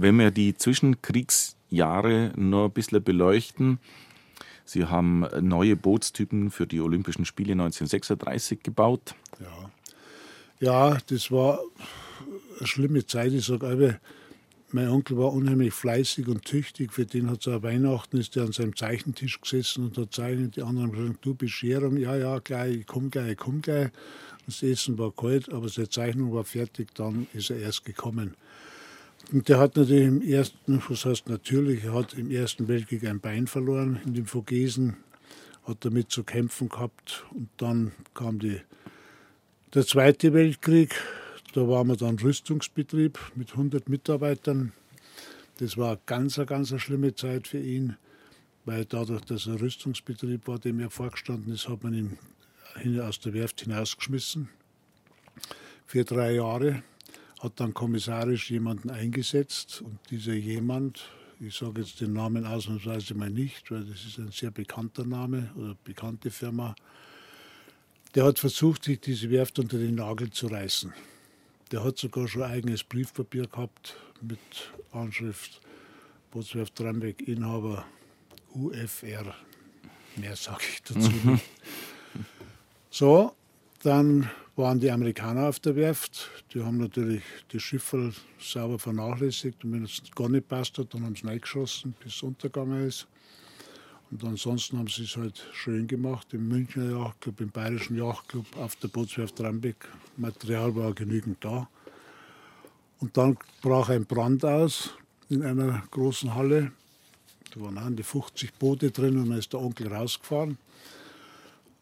[0.00, 3.80] Wenn wir die Zwischenkriegsjahre noch ein bisschen beleuchten,
[4.64, 9.16] Sie haben neue Bootstypen für die Olympischen Spiele 1936 gebaut.
[9.40, 9.70] Ja,
[10.60, 11.58] ja das war
[12.58, 13.32] eine schlimme Zeit.
[13.32, 13.98] Ich sage
[14.70, 16.92] mein Onkel war unheimlich fleißig und tüchtig.
[16.92, 20.54] Für den hat es auch Weihnachten, ist er an seinem Zeichentisch gesessen und hat zeichnet.
[20.54, 23.90] Die anderen haben gesagt, du Bescherung, ja, ja, gleich, ich komm gleich, ich komm gleich.
[24.46, 28.36] Das Essen war kalt, aber seine Zeichnung war fertig, dann ist er erst gekommen.
[29.30, 33.20] Und der hat natürlich im ersten, was heißt natürlich, er hat im Ersten Weltkrieg ein
[33.20, 34.96] Bein verloren in den Vogesen,
[35.64, 37.26] hat damit zu kämpfen gehabt.
[37.32, 38.60] Und dann kam die,
[39.74, 40.94] der Zweite Weltkrieg,
[41.52, 44.72] da waren wir dann Rüstungsbetrieb mit 100 Mitarbeitern.
[45.58, 47.96] Das war eine ganz, ganz eine schlimme Zeit für ihn,
[48.64, 52.16] weil dadurch, dass er Rüstungsbetrieb war, dem er vorgestanden ist, hat man
[52.82, 54.48] ihn aus der Werft hinausgeschmissen.
[55.84, 56.82] Für drei Jahre
[57.40, 61.08] hat dann kommissarisch jemanden eingesetzt und dieser jemand,
[61.40, 65.50] ich sage jetzt den Namen ausnahmsweise mal nicht, weil das ist ein sehr bekannter Name
[65.56, 66.74] oder bekannte Firma,
[68.14, 70.92] der hat versucht, sich diese Werft unter den Nagel zu reißen.
[71.70, 74.38] Der hat sogar schon eigenes Briefpapier gehabt mit
[74.92, 75.60] Anschrift
[76.30, 77.84] Bootswerft Drambeck, Inhaber
[78.54, 79.34] UFR.
[80.16, 81.44] Mehr sage ich dazu nicht.
[82.90, 83.34] So,
[83.80, 86.30] dann waren die Amerikaner auf der Werft.
[86.52, 89.64] Die haben natürlich die Schiffe sauber vernachlässigt.
[89.64, 93.06] Und wenn es gar nicht passt hat, dann haben sie reingeschossen, bis es untergegangen ist.
[94.10, 98.74] Und ansonsten haben sie es halt schön gemacht im Münchner Yachtclub, im Bayerischen Yachtclub, auf
[98.76, 99.76] der Bootswerft Rambeck.
[100.16, 101.68] Material war genügend da.
[103.00, 104.94] Und dann brach ein Brand aus
[105.28, 106.72] in einer großen Halle.
[107.54, 110.58] Da waren an die 50 Boote drin und dann ist der Onkel rausgefahren.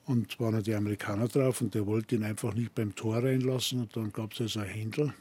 [0.06, 3.80] Und waren die Amerikaner drauf und der wollte ihn einfach nicht beim Tor reinlassen.
[3.80, 5.12] Und dann gab es also ein Händel,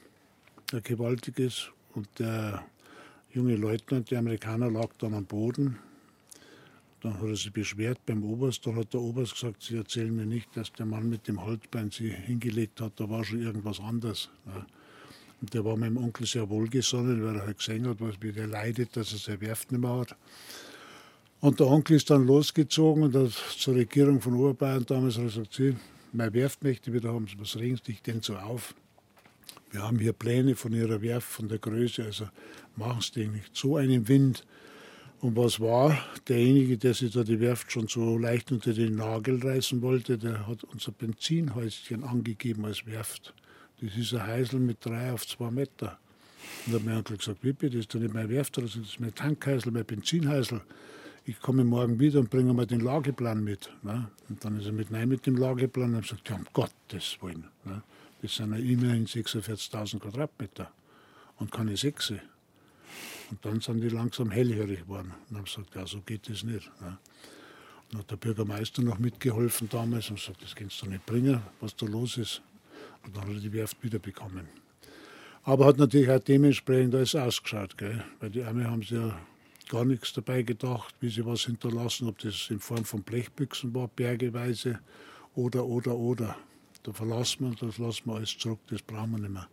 [0.72, 1.72] ein gewaltiges.
[1.96, 2.64] Und der
[3.32, 5.80] junge Leutnant, der Amerikaner, lag dann am Boden.
[7.02, 8.66] Dann hat er sich beschwert beim Oberst.
[8.66, 11.90] Dann hat der Oberst gesagt, Sie erzählen mir nicht, dass der Mann mit dem Holzbein
[11.90, 13.00] sie hingelegt hat.
[13.00, 14.30] Da war schon irgendwas anderes.
[14.46, 14.66] Ja.
[15.42, 18.48] Und der war meinem Onkel sehr wohlgesonnen, weil er halt gesehen hat, was wie der
[18.48, 20.16] leidet, dass er seine Werft nicht mehr hat.
[21.46, 25.76] Und der Onkel ist dann losgezogen und hat zur Regierung von Oberbayern damals gesagt, Sie,
[26.12, 28.74] meine Werft möchte wieder haben, was regen Sie dich denn so auf?
[29.70, 32.28] Wir haben hier Pläne von Ihrer Werft, von der Größe, also
[32.76, 33.56] machen Sie den nicht.
[33.56, 34.44] So einen Wind.
[35.22, 35.96] Und was war?
[36.28, 40.48] Derjenige, der sich da die Werft schon so leicht unter den Nagel reißen wollte, der
[40.48, 43.36] hat unser Benzinhäuschen angegeben als Werft.
[43.82, 46.00] Das ist ein Heisel mit drei auf zwei Meter.
[46.66, 48.76] Und da hat mein Onkel gesagt, wie bitte, das ist doch nicht mein Werft, das
[48.76, 50.62] ist mein Tankheisel, mein Benzinheisel.
[51.28, 53.72] Ich komme morgen wieder und bringe mal den Lageplan mit.
[53.82, 54.12] Ne?
[54.30, 57.48] Und dann ist er mit nein mit dem Lageplan und gesagt, ja, um Gottes Willen.
[57.64, 57.82] Ne?
[58.22, 60.72] Das sind ja immerhin 46.000 Quadratmeter
[61.40, 62.20] und keine Sechse.
[63.32, 66.70] Und dann sind die langsam hellhörig geworden und haben gesagt, ja, so geht das nicht.
[66.80, 67.00] Ne?
[67.92, 71.76] Und hat der Bürgermeister noch mitgeholfen damals und gesagt, das kannst du nicht bringen, was
[71.76, 72.44] da los ist.
[73.04, 74.48] Und dann hat er die Werft wiederbekommen.
[75.42, 78.04] Aber hat natürlich auch dementsprechend alles ausgeschaut, gell?
[78.20, 79.18] weil die Arme haben sich ja
[79.70, 83.88] gar nichts dabei gedacht, wie sie was hinterlassen, ob das in Form von Blechbüchsen war,
[83.88, 84.80] bergeweise
[85.36, 86.38] oder, oder, oder.
[86.84, 89.48] Da verlassen wir, das lassen wir alles zurück, das brauchen wir nicht mehr.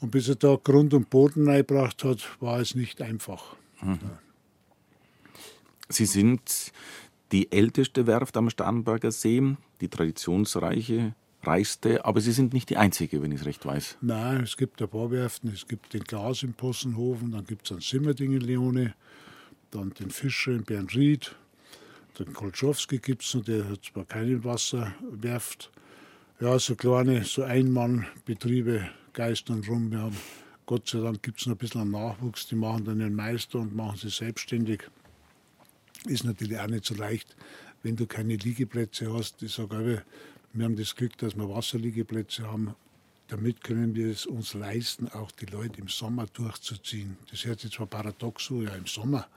[0.00, 3.56] Und bis er da Grund und Boden reingebracht hat, war es nicht einfach.
[3.82, 3.98] Mhm.
[5.88, 6.72] Sie sind
[7.32, 13.22] die älteste Werft am Starnberger See, die traditionsreiche, reichste, aber Sie sind nicht die einzige,
[13.22, 13.98] wenn ich es recht weiß.
[14.00, 15.50] Nein, es gibt ein paar Werften.
[15.52, 18.94] Es gibt den Glas in Possenhofen, dann gibt es einen Simmerding in Leone,
[19.70, 21.34] dann den Fischer in Bernried,
[22.18, 25.70] den Kolschowski gibt es der hat zwar keine Wasserwerft.
[26.40, 29.90] Ja, so kleine, so Einmannbetriebe geistern rum.
[29.90, 30.16] Wir haben,
[30.66, 33.74] Gott sei Dank gibt es noch ein bisschen Nachwuchs, die machen dann den Meister und
[33.74, 34.82] machen sich selbstständig.
[36.06, 37.36] Ist natürlich auch nicht so leicht,
[37.82, 39.42] wenn du keine Liegeplätze hast.
[39.42, 40.02] Ich sage
[40.52, 42.74] wir haben das Glück, dass wir Wasserliegeplätze haben.
[43.28, 47.16] Damit können wir es uns leisten, auch die Leute im Sommer durchzuziehen.
[47.30, 49.28] Das hört sich zwar paradox so, ja, im Sommer.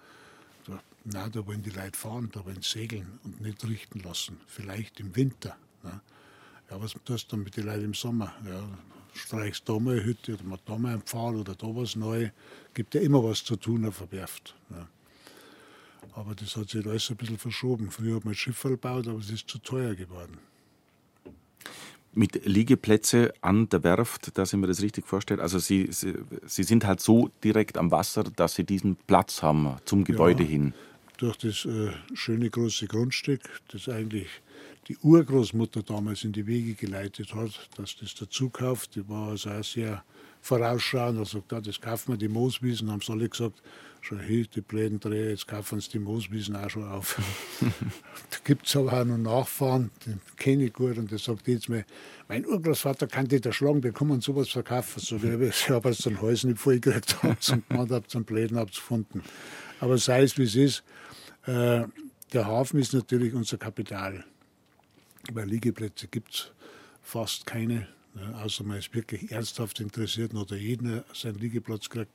[0.66, 4.40] Da, na, da wollen die Leute fahren, da wollen segeln und nicht richten lassen.
[4.48, 5.56] Vielleicht im Winter.
[5.84, 6.02] Na.
[6.72, 8.34] Ja, was tust du dann mit den Leuten im Sommer?
[8.48, 8.68] Ja,
[9.14, 12.32] streichst da mal eine Hütte oder mal da mal einen Pfahl oder da was neu.
[12.74, 14.56] Gibt ja immer was zu tun auf der Werft.
[14.72, 14.88] Ja.
[16.14, 17.92] Aber das hat sich alles ein bisschen verschoben.
[17.92, 20.40] Früher hat man Schiffe gebaut, aber es ist zu teuer geworden.
[22.16, 25.42] Mit Liegeplätze an der Werft, dass ich mir das richtig vorstelle.
[25.42, 26.14] Also Sie, Sie,
[26.46, 30.50] Sie, sind halt so direkt am Wasser, dass Sie diesen Platz haben zum Gebäude ja,
[30.50, 30.74] hin.
[31.18, 34.28] Durch das äh, schöne große Grundstück, das eigentlich
[34.88, 38.96] die Urgroßmutter damals in die Wege geleitet hat, dass das dazu kauft.
[38.96, 40.04] Die war also auch sehr
[40.42, 41.20] vorausschauend.
[41.20, 42.92] Er sagt, ja, das kaufen wir die Mooswiesen.
[42.92, 43.62] Haben sie alle gesagt,
[44.04, 47.22] schon hey, die blöden Dreher, jetzt kaufen uns die Mooswiesen auch schon auf.
[47.62, 51.70] da gibt es aber auch noch Nachfahren, den kenne ich gut und der sagt jetzt
[51.70, 51.86] mal,
[52.28, 55.00] mein Urgroßvater kann die da schlagen, wir kommen sowas verkaufen.
[55.00, 59.24] So, ich habe jetzt den Hals nicht vollgekriegt, habe zum gemacht, habe zum Bläden gefunden.
[59.80, 60.84] Aber sei es wie es ist,
[61.46, 61.84] äh,
[62.34, 64.26] der Hafen ist natürlich unser Kapital.
[65.32, 66.52] Weil Liegeplätze gibt es
[67.02, 72.12] fast keine, ne, außer man ist wirklich ernsthaft interessiert oder jeder seinen Liegeplatz kriegt.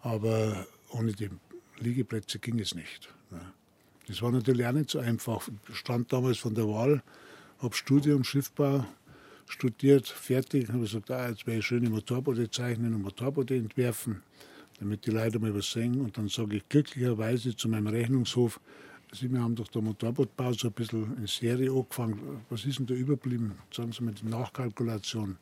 [0.00, 1.30] Aber ohne die
[1.78, 3.12] Liegeplätze ging es nicht.
[3.30, 3.40] Ne.
[4.06, 5.48] Das war natürlich auch nicht so einfach.
[5.68, 7.02] Ich stand damals von der Wahl,
[7.58, 8.86] habe Studium Schiffbau
[9.46, 14.22] studiert, fertig, habe gesagt, ah, jetzt werde ich schöne Motorboote zeichnen und Motorboote entwerfen,
[14.78, 16.00] damit die Leute mal was sehen.
[16.00, 18.60] Und dann sage ich glücklicherweise zu meinem Rechnungshof,
[19.10, 22.44] Sie, wir haben doch der Motorbootbau so ein bisschen in Serie angefangen.
[22.50, 23.54] Was ist denn da überblieben?
[23.72, 25.38] Sagen Sie mir die Nachkalkulation.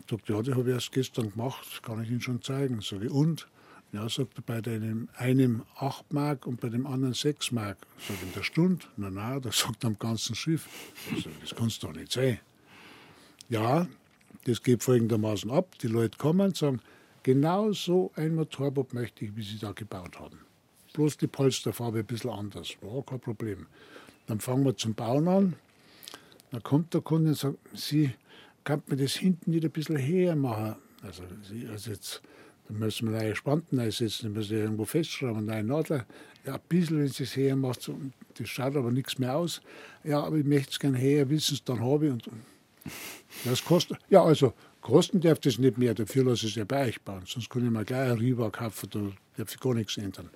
[0.00, 2.80] Ich sagte, ja, die habe ich erst gestern gemacht, kann ich Ihnen schon zeigen.
[2.80, 3.48] Sage ich, und?
[3.94, 7.78] Ja, sagt er, bei dem einem 8 Mark und bei dem anderen 6 Mark.
[7.96, 8.84] Sag ich, in der Stunde?
[8.96, 10.66] Na, na, das sagt am ganzen Schiff.
[11.22, 12.40] Sag, das kannst du doch nicht sein.
[13.48, 13.86] Ja,
[14.46, 15.78] das geht folgendermaßen ab.
[15.78, 16.80] Die Leute kommen und sagen,
[17.22, 20.40] genau so ein Motorboot möchte ich, wie Sie da gebaut haben.
[20.92, 22.70] Bloß die Polsterfarbe ein bisschen anders.
[22.82, 23.66] Ja, kein Problem.
[24.26, 25.54] Dann fangen wir zum Bauen an.
[26.50, 28.12] Dann kommt der Kunde und sagt, Sie,
[28.64, 30.74] kann man das hinten wieder ein bisschen höher machen?
[31.00, 31.22] Also,
[31.70, 32.22] also jetzt
[32.68, 36.04] dann müssen wir neue Spanten einsetzen, dann müssen wir irgendwo festschrauben, neue Nadel.
[36.46, 37.90] Ja, ein bisschen, wenn es her macht,
[38.38, 39.60] das schaut aber nichts mehr aus.
[40.02, 42.12] Ja, aber ich möchte es gerne her, wissen Sie, dann habe ich.
[42.12, 42.30] Und
[43.44, 46.88] das kostet, ja, also kosten darf das nicht mehr, dafür lasse ich es ja bei
[46.88, 47.22] euch bauen.
[47.26, 49.00] Sonst kann ich mir gleich ein Riva kaufen, da
[49.36, 50.30] darf ich gar nichts ändern.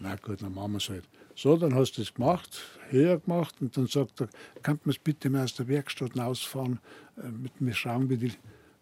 [0.00, 1.04] Na gut, dann machen wir es halt.
[1.34, 4.28] So, dann hast du es gemacht, höher gemacht und dann sagt er,
[4.62, 6.78] kann man es bitte mal aus der Werkstatt rausfahren,
[7.18, 8.32] äh, mit mir schauen, wie.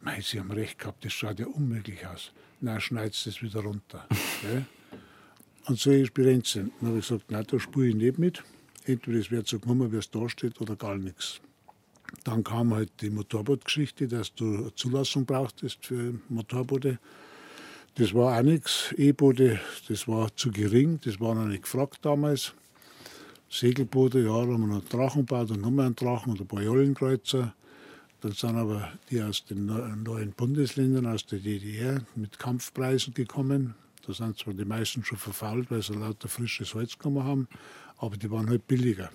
[0.04, 2.32] Mei, Sie haben recht gehabt, das schaut ja unmöglich aus.
[2.60, 4.06] Na, schneidest es wieder runter.
[5.66, 6.72] und soll ich Spirenz sind.
[6.78, 8.44] Dann habe ich gesagt, nein, da spiele ich nicht mit.
[8.84, 11.40] Entweder es wird so genommen, wie es da steht, oder gar nichts.
[12.22, 16.98] Dann kam halt die Motorbootgeschichte, dass du eine Zulassung brauchtest für Motorboote.
[17.94, 18.92] Das war auch nichts.
[18.98, 22.52] E-Boote, das war zu gering, das war noch nicht gefragt damals.
[23.48, 26.46] Segelboote, ja, da haben wir noch einen Drachen gebaut und nochmal einen Drachen und ein
[26.46, 27.54] paar Jollenkreuzer.
[28.24, 33.74] Dann sind aber die aus den neuen Bundesländern, aus der DDR, mit Kampfpreisen gekommen.
[34.06, 37.48] Da sind zwar die meisten schon verfault, weil sie lauter frisches Holz genommen haben,
[37.98, 39.10] aber die waren halt billiger.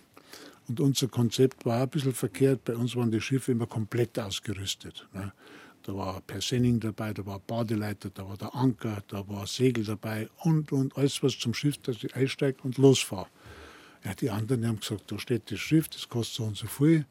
[0.68, 2.66] Und unser Konzept war ein bisschen verkehrt.
[2.66, 5.08] Bei uns waren die Schiffe immer komplett ausgerüstet.
[5.12, 5.34] Ne?
[5.82, 10.30] Da war Persenning dabei, da war Badeleiter, da war der Anker, da war Segel dabei
[10.44, 13.26] und, und alles, was zum Schiff, dass ich einsteige und losfahre.
[14.06, 17.08] Ja, die anderen haben gesagt, da steht das Schiff, das kostet so und so viel.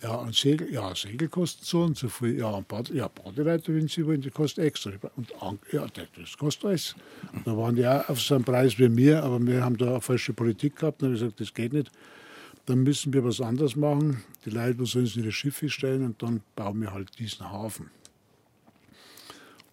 [0.00, 2.38] Ja, ein Segel, ja, Segel kostet so und so viel.
[2.38, 4.90] Ja, ein Bad, ja, Badeleiter, wenn Sie wollen, die kostet extra.
[5.14, 5.32] Und
[5.70, 6.96] ja, das kostet alles.
[7.32, 9.90] Und da waren die auch auf so einem Preis wie mir, aber wir haben da
[9.90, 11.02] eine falsche Politik gehabt.
[11.02, 11.92] Und haben gesagt, das geht nicht.
[12.66, 14.24] Dann müssen wir was anderes machen.
[14.44, 17.90] Die Leute sollen sich ihre Schiffe stellen und dann bauen wir halt diesen Hafen.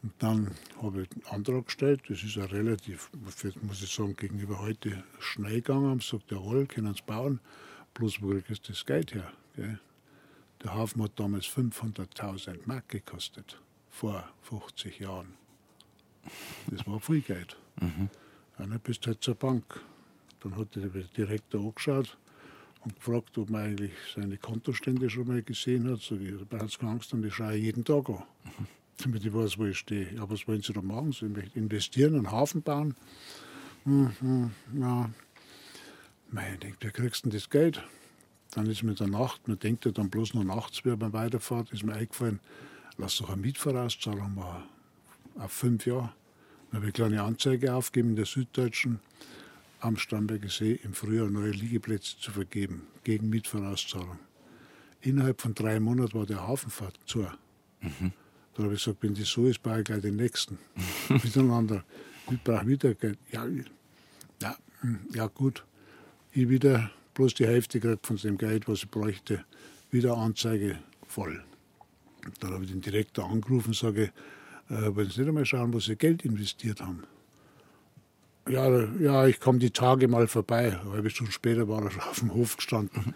[0.02, 0.52] Und dann
[0.82, 2.02] habe ich einen Antrag gestellt.
[2.08, 3.10] Das ist ja relativ,
[3.62, 5.90] muss ich sagen, gegenüber heute schnell gegangen.
[5.90, 7.40] Haben gesagt, jawohl, können Sie bauen.
[7.96, 9.32] Bloß wo kriegst du das Geld her?
[9.56, 9.80] Gell?
[10.64, 15.34] Der Hafen hat damals 500.000 Mark gekostet, vor 50 Jahren.
[16.68, 17.56] Das war viel Geld.
[17.80, 18.10] Mhm.
[18.58, 19.82] Dann bist du halt zur Bank.
[20.42, 22.18] Dann hat der Direktor angeschaut
[22.82, 26.02] und gefragt, ob man eigentlich seine Kontostände schon mal gesehen hat.
[26.02, 28.24] Sag ich, du keine Angst, und die schaue ich jeden Tag an.
[28.44, 28.68] Mhm.
[29.02, 30.14] Damit ich weiß, wo ich stehe.
[30.14, 31.14] Ja, was wollen Sie da machen?
[31.14, 32.96] Sie möchten investieren, einen Hafen bauen?
[33.86, 35.10] Mhm, ja.
[36.32, 37.82] Mein, denkt, wie kriegst du denn das Geld?
[38.52, 41.72] Dann ist mir der Nacht, man denkt ja dann bloß noch nachts, wie man weiterfährt,
[41.72, 42.40] ist mir eingefallen,
[42.98, 44.64] lass doch eine Mietvorauszahlung machen.
[45.38, 46.14] Auf fünf Jahre.
[46.72, 49.00] Dann habe ich eine kleine Anzeige aufgegeben in der Süddeutschen
[49.82, 54.20] am Starnberger See im Frühjahr neue Liegeplätze zu vergeben, gegen Mietvorauszahlung.
[55.02, 57.20] Innerhalb von drei Monaten war der Hafenfahrt zu.
[57.82, 58.12] Mhm.
[58.56, 60.58] Da habe ich gesagt, wenn das so ist, baue ich gleich den nächsten.
[61.10, 61.86] Miteinander.
[62.30, 63.18] Ich brauche wieder Geld.
[63.32, 63.48] Ja,
[64.42, 64.58] ja,
[65.14, 65.66] ja, gut.
[66.32, 69.44] Ich wieder bloß die Hälfte gekriegt von dem Geld, was ich bräuchte.
[69.92, 71.44] Wieder Anzeige voll.
[72.40, 74.14] Dann habe ich den Direktor angerufen und sage,
[74.70, 77.04] äh, wollen Sie nicht einmal schauen, wo Sie Geld investiert haben?
[78.48, 80.80] Ja, ja ich komme die Tage mal vorbei.
[80.80, 83.14] Eine halbe Stunde später war er schon auf dem Hof gestanden.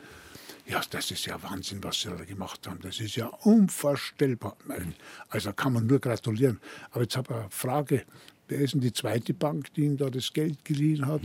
[0.67, 2.79] Ja, das ist ja Wahnsinn, was Sie da gemacht haben.
[2.81, 4.57] Das ist ja unvorstellbar.
[5.29, 6.59] Also kann man nur gratulieren.
[6.91, 8.03] Aber jetzt habe ich eine Frage.
[8.49, 11.21] Wer ist denn die zweite Bank, die Ihnen da das Geld geliehen hat?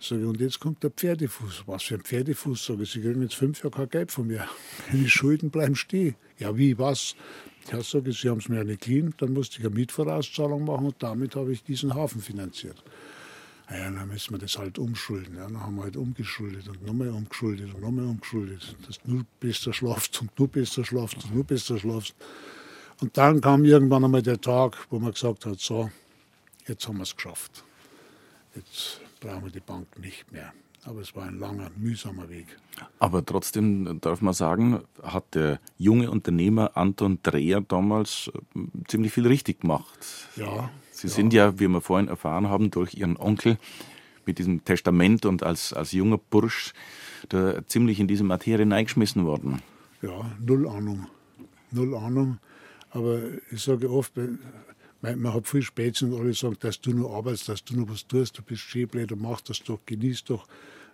[0.00, 1.64] Sag ich, und jetzt kommt der Pferdefuß.
[1.66, 2.66] Was für ein Pferdefuß?
[2.66, 4.48] Sag ich, Sie kriegen jetzt fünf Jahre kein Geld von mir.
[4.92, 6.14] Die Schulden bleiben stehen.
[6.38, 7.16] Ja, wie, was?
[7.72, 9.12] Ja, sage ich, Sie haben es mir nicht geliehen.
[9.18, 12.82] Dann musste ich eine Mietvorauszahlung machen und damit habe ich diesen Hafen finanziert.
[13.70, 15.36] Ja, dann müssen wir das halt umschulden.
[15.36, 18.76] Ja, dann haben wir halt umgeschuldet und nochmal umgeschuldet und nochmal umgeschuldet.
[18.86, 22.14] Dass du besser schlafst und du besser schlafst und du besser schlafst.
[23.00, 25.90] Und dann kam irgendwann einmal der Tag, wo man gesagt hat, so,
[26.66, 27.64] jetzt haben wir es geschafft.
[28.54, 30.52] Jetzt brauchen wir die Bank nicht mehr.
[30.84, 32.46] Aber es war ein langer, mühsamer Weg.
[32.98, 39.26] Aber trotzdem darf man sagen, hat der junge Unternehmer Anton Dreher damals äh, ziemlich viel
[39.26, 39.98] richtig gemacht.
[40.36, 41.12] Ja, Sie ja.
[41.12, 43.58] sind ja, wie wir vorhin erfahren haben, durch Ihren Onkel
[44.26, 46.72] mit diesem Testament und als, als junger Bursch
[47.28, 49.62] da ziemlich in diese Materie eingeschmissen worden.
[50.02, 51.06] Ja, null Ahnung.
[51.70, 52.38] Null Ahnung.
[52.90, 54.12] Aber ich sage oft,
[55.00, 58.06] man, hat viel Spätzchen und alle sagen, dass du nur arbeitest, dass du nur was
[58.06, 60.46] tust, du bist Schäbleder, mach das doch, genieß doch.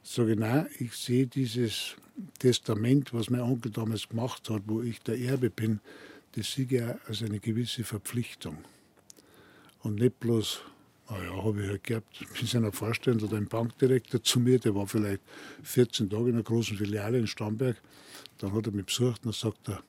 [0.03, 1.97] Ich sage, nein, ich sehe dieses
[2.38, 5.81] Testament, was mein Onkel damals gemacht hat, wo ich der Erbe bin,
[6.33, 8.59] das sehe ich als eine gewisse Verpflichtung.
[9.81, 10.61] Und nicht bloß,
[11.11, 14.87] naja, habe ich halt gehabt, bin seiner Vorstand oder ein Bankdirektor zu mir, der war
[14.87, 15.23] vielleicht
[15.62, 17.81] 14 Tage in einer großen Filiale in Starnberg.
[18.38, 19.83] Dann hat er mich besucht und dann sagt er,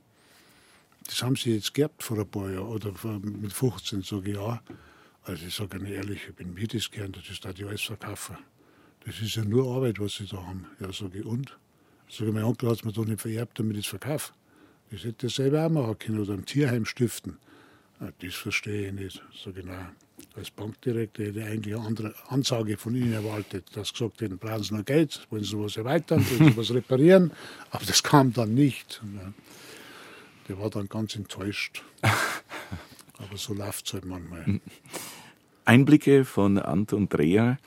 [1.08, 4.62] das haben Sie jetzt gehabt vor ein paar Jahren oder mit 15, sage ich ja.
[5.24, 7.82] Also ich sage Ihnen ehrlich, ich bin mir das gern, das ist da die alles
[7.82, 8.38] verkaufen.
[9.06, 10.68] Das ist ja nur Arbeit, was Sie da haben.
[10.80, 11.58] Ja, sage ich, und?
[12.10, 14.34] Sage ich, mein Onkel hat es mir doch nicht vererbt, damit ich es verkaufe.
[14.92, 17.38] Das hätte er selber auch machen können oder im Tierheim stiften.
[18.00, 19.24] Ja, das verstehe ich nicht.
[19.34, 19.86] So genau.
[20.36, 23.66] Als Bankdirektor hätte ich eigentlich eine andere Ansage von Ihnen erwartet.
[23.74, 27.32] Das gesagt hätten, brauchen Sie noch Geld, wollen Sie sowas erweitern, wollen Sie was reparieren.
[27.72, 29.02] Aber das kam dann nicht.
[30.48, 31.84] Der war dann ganz enttäuscht.
[33.18, 34.60] Aber so läuft es halt manchmal.
[35.66, 37.58] Einblicke von Anton Dreher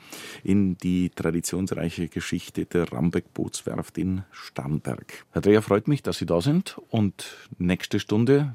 [0.45, 5.25] in die traditionsreiche Geschichte der Rambeck-Bootswerft in Starnberg.
[5.33, 8.55] Herr Dreher, freut mich, dass Sie da sind und nächste Stunde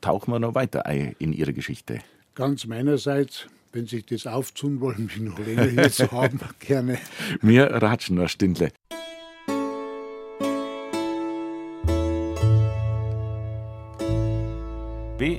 [0.00, 2.00] tauchen wir noch weiter ein in Ihre Geschichte.
[2.34, 6.98] Ganz meinerseits, wenn sich das aufzun wollen, mich noch länger hier zu haben, gerne.
[7.40, 8.72] Wir ratschen noch Stündle.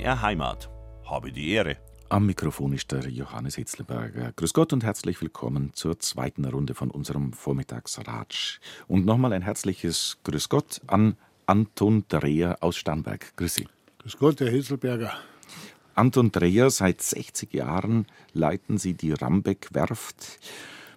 [0.02, 0.68] BR Heimat.
[1.04, 1.76] Habe die Ehre.
[2.08, 4.32] Am Mikrofon ist der Johannes Hitzleberger.
[4.32, 8.58] Grüß Gott und herzlich willkommen zur zweiten Runde von unserem Vormittagsratsch.
[8.88, 13.36] Und nochmal ein herzliches Grüß Gott an Anton Dreher aus Starnberg.
[13.36, 13.68] Grüß Sie.
[13.98, 15.12] Grüß Gott, Herr Hitzelberger.
[15.94, 20.40] Anton Dreher, seit 60 Jahren leiten Sie die Rambeck-Werft.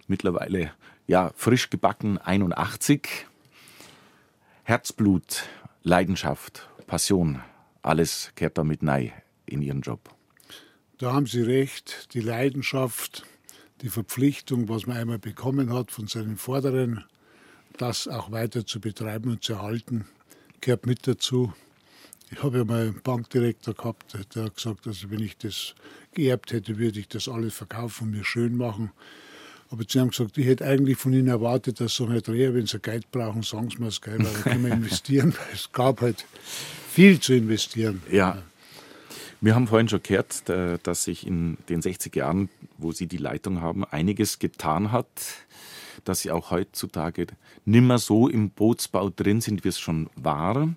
[0.08, 0.72] Mittlerweile,
[1.06, 3.28] ja, frisch gebacken 81.
[4.64, 5.44] Herzblut,
[5.84, 7.40] Leidenschaft, Passion,
[7.86, 9.12] alles kehrt damit nei
[9.46, 10.14] in Ihren Job.
[10.98, 12.08] Da haben Sie recht.
[12.14, 13.24] Die Leidenschaft,
[13.82, 17.04] die Verpflichtung, was man einmal bekommen hat von seinen Vorderen,
[17.76, 20.06] das auch weiter zu betreiben und zu erhalten,
[20.60, 21.52] gehört mit dazu.
[22.30, 25.74] Ich habe ja mal einen Bankdirektor gehabt, der hat gesagt, also wenn ich das
[26.12, 28.90] geerbt hätte, würde ich das alles verkaufen und mir schön machen.
[29.70, 32.66] Aber sie haben gesagt, ich hätte eigentlich von ihnen erwartet, dass so ein Dreher, wenn
[32.66, 36.00] sie Geld brauchen, sagen sie mir es, weil da können wir investieren, weil es gab
[36.00, 36.24] halt
[36.96, 38.02] viel zu investieren.
[38.10, 38.38] Ja.
[39.42, 43.60] Wir haben vorhin schon gehört, dass sich in den 60 Jahren, wo Sie die Leitung
[43.60, 45.06] haben, einiges getan hat,
[46.04, 47.26] dass Sie auch heutzutage
[47.66, 50.74] nimmer so im Bootsbau drin sind, wie es schon war.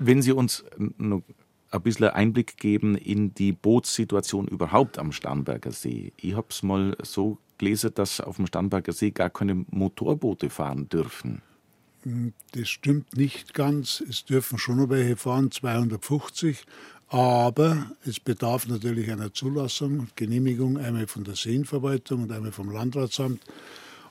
[0.00, 0.64] Wenn Sie uns
[0.98, 1.22] noch
[1.70, 6.12] ein bisschen Einblick geben in die Bootssituation überhaupt am Starnberger See.
[6.16, 10.88] Ich habe es mal so gelesen, dass auf dem Starnberger See gar keine Motorboote fahren
[10.88, 11.40] dürfen.
[12.52, 14.00] Das stimmt nicht ganz.
[14.08, 16.64] Es dürfen schon noch welche fahren, 250.
[17.08, 23.42] Aber es bedarf natürlich einer Zulassung, Genehmigung, einmal von der Seenverwaltung und einmal vom Landratsamt.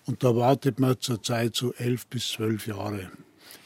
[0.05, 3.11] Und da wartet man zurzeit so elf bis zwölf Jahre.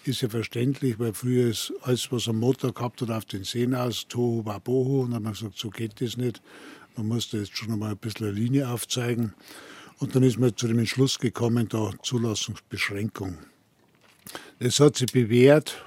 [0.03, 3.73] Ist ja verständlich, weil früher ist alles, was am Motor gehabt hat, auf den Seen
[3.73, 5.01] aus, Tohu Wabohu.
[5.01, 6.39] Und dann hat man gesagt, so geht das nicht.
[6.95, 9.33] Man muss da jetzt schon einmal ein bisschen eine Linie aufzeigen.
[9.97, 13.39] Und dann ist man zu dem Entschluss gekommen, da Zulassungsbeschränkung.
[14.59, 15.83] Das hat sich bewährt.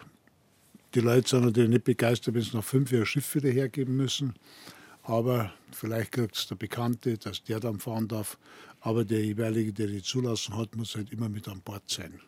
[0.95, 4.35] Die Leute sind natürlich nicht begeistert, wenn sie nach fünf Jahren Schiff wieder hergeben müssen.
[5.03, 8.39] Aber vielleicht kriegt es der Bekannte, dass der dann fahren darf.
[8.81, 12.21] Aber der jeweilige, der die Zulassung hat, muss halt immer mit an Bord sein.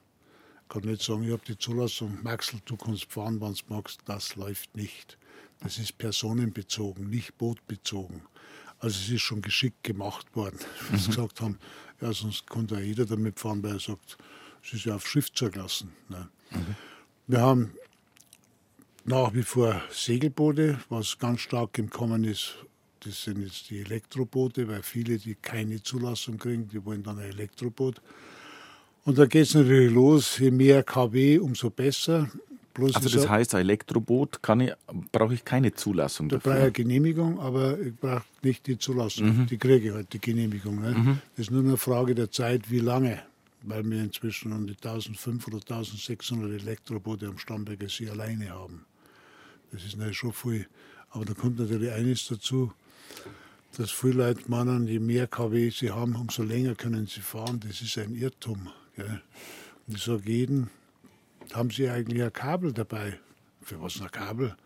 [0.63, 4.01] Ich kann nicht sagen, ich habe die Zulassung, Maxel, du kannst fahren, wann du magst.
[4.07, 5.19] Das läuft nicht.
[5.61, 8.23] Das ist personenbezogen, nicht bootbezogen.
[8.79, 10.59] Also es ist schon geschickt gemacht worden.
[10.91, 11.07] Sie mhm.
[11.07, 11.59] gesagt haben,
[12.01, 14.17] ja, sonst konnte ja jeder damit fahren, weil er sagt,
[14.65, 15.93] es ist ja auf Schrift zugelassen.
[16.09, 16.29] Ne?
[16.51, 16.77] Mhm.
[17.27, 17.73] Wir haben
[19.05, 22.55] nach wie vor Segelboote, was ganz stark im Kommen ist.
[23.01, 27.29] Das sind jetzt die Elektroboote, weil viele, die keine Zulassung kriegen, die wollen dann ein
[27.29, 28.01] Elektroboot.
[29.05, 32.31] Und da geht es natürlich los, je mehr kW, umso besser.
[32.73, 34.41] Bloß also das heißt, ein Elektroboot
[35.13, 36.41] brauche ich keine Zulassung dafür?
[36.41, 39.41] Da brauche ich eine Genehmigung, aber ich brauche nicht die Zulassung.
[39.41, 39.47] Mhm.
[39.47, 40.81] Die kriege ich halt, die Genehmigung.
[40.81, 40.91] Ne?
[40.93, 41.19] Mhm.
[41.37, 43.23] Das ist nur eine Frage der Zeit, wie lange.
[43.67, 48.85] Weil wir inzwischen um die 1500 oder 1600 Elektroboote am Starnberger See alleine haben.
[49.73, 50.67] Das ist natürlich schon viel.
[51.11, 52.73] Aber da kommt natürlich eines dazu,
[53.77, 57.61] dass viele Leute meinen, je mehr kW sie haben, umso länger können sie fahren.
[57.61, 58.69] Das ist ein Irrtum.
[58.97, 59.23] Gell?
[59.87, 60.71] Und ich sage jedem,
[61.53, 63.19] haben Sie eigentlich ein Kabel dabei?
[63.63, 64.57] Für was ein Kabel?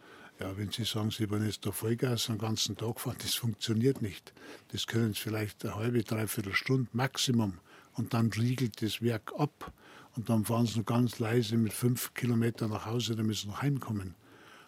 [0.41, 4.03] Ja, wenn Sie sagen, Sie wollen jetzt da Vollgas den ganzen Tag fahren, das funktioniert
[4.03, 4.33] nicht.
[4.71, 7.55] Das können Sie vielleicht eine halbe, dreiviertel Stunde Maximum.
[7.99, 9.73] Und dann riegelt das Werk ab.
[10.17, 13.61] Und dann fahren Sie nur ganz leise mit fünf Kilometern nach Hause, damit Sie noch
[13.61, 14.15] heimkommen.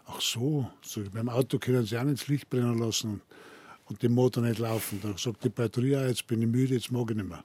[0.07, 3.23] Ach so, so beim Auto können Sie auch nicht das Licht brennen lassen
[3.87, 5.01] und den Motor nicht laufen.
[5.03, 7.45] Da sagt die Batterie, jetzt bin ich müde, jetzt mag ich nicht mehr.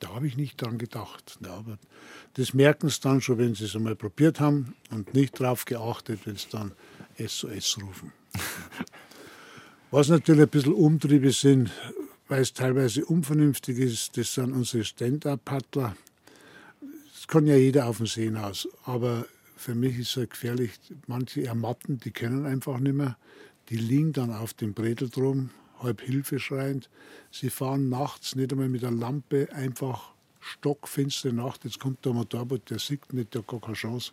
[0.00, 1.38] Da habe ich nicht dran gedacht.
[1.44, 1.78] Ja, aber
[2.34, 6.20] das merken sie dann schon, wenn sie es einmal probiert haben und nicht darauf geachtet,
[6.24, 6.72] wenn sie dann
[7.18, 8.12] SOS rufen.
[9.90, 11.70] Was natürlich ein bisschen Umtriebe sind,
[12.28, 15.96] weil es teilweise unvernünftig ist, das sind unsere Stand-Up-Paddler.
[17.14, 18.68] Das kann ja jeder auf dem See aus.
[18.84, 20.72] Aber für mich ist es halt gefährlich,
[21.06, 23.16] manche ermatten, die können einfach nicht mehr.
[23.70, 25.50] Die liegen dann auf dem Bredel drum,
[25.80, 26.90] halb Hilfe schreiend.
[27.30, 31.64] Sie fahren nachts nicht einmal mit der Lampe, einfach stockfinstere Nacht.
[31.64, 34.12] Jetzt kommt der Motorboot, der sieht nicht, der hat gar keine Chance.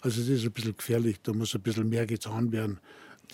[0.00, 2.78] Also das ist ein bisschen gefährlich, da muss ein bisschen mehr getan werden.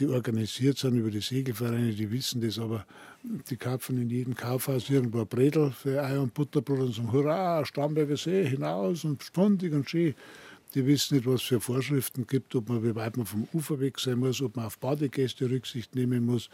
[0.00, 2.86] Die organisiert sind über die Segelvereine, die wissen das, aber
[3.22, 7.64] die kaufen in jedem Kaufhaus irgendwo ein Bredel für Ei- und Butterbrot und sagen, hurra,
[7.64, 10.14] Starnberger See, hinaus und stundig und schön.
[10.74, 13.78] Die wissen nicht, was es für Vorschriften gibt, ob man, wie weit man vom Ufer
[13.78, 16.48] weg sein muss, ob man auf Badegäste Rücksicht nehmen muss.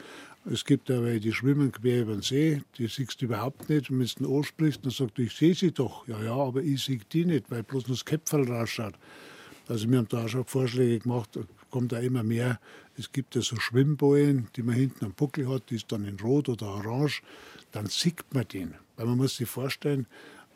[0.51, 3.91] Es gibt aber die schwimmen quer über den See, die siehst du überhaupt nicht.
[3.91, 6.09] Und wenn du ansprichst, dann sagt du, ich sehe sie doch.
[6.09, 8.95] Ja, ja, aber ich sehe die nicht, weil bloß nur das Köpferl rausschaut.
[9.69, 11.39] Also wir haben da auch schon Vorschläge gemacht,
[11.71, 12.61] kommt da immer mehr.
[12.97, 16.19] Es gibt ja so Schwimmbojen, die man hinten am Buckel hat, die ist dann in
[16.21, 17.23] Rot oder Orange.
[17.73, 18.75] Dann sieht man den.
[18.97, 20.07] Weil man muss sich vorstellen,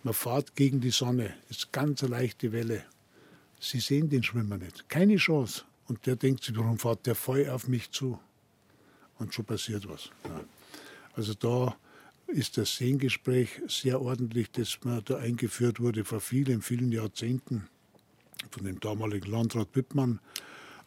[0.02, 2.84] man fährt gegen die Sonne, ist ganz eine leichte Welle.
[3.60, 4.88] Sie sehen den Schwimmer nicht.
[4.88, 5.62] Keine Chance.
[5.86, 8.18] Und der denkt sich, warum fährt der voll auf mich zu?
[9.18, 10.10] Und schon passiert was.
[10.24, 10.40] Ja.
[11.14, 11.76] Also da
[12.26, 17.68] ist das Seengespräch sehr ordentlich, das da eingeführt wurde vor vielen, vielen Jahrzehnten
[18.50, 20.20] von dem damaligen Landrat Wittmann.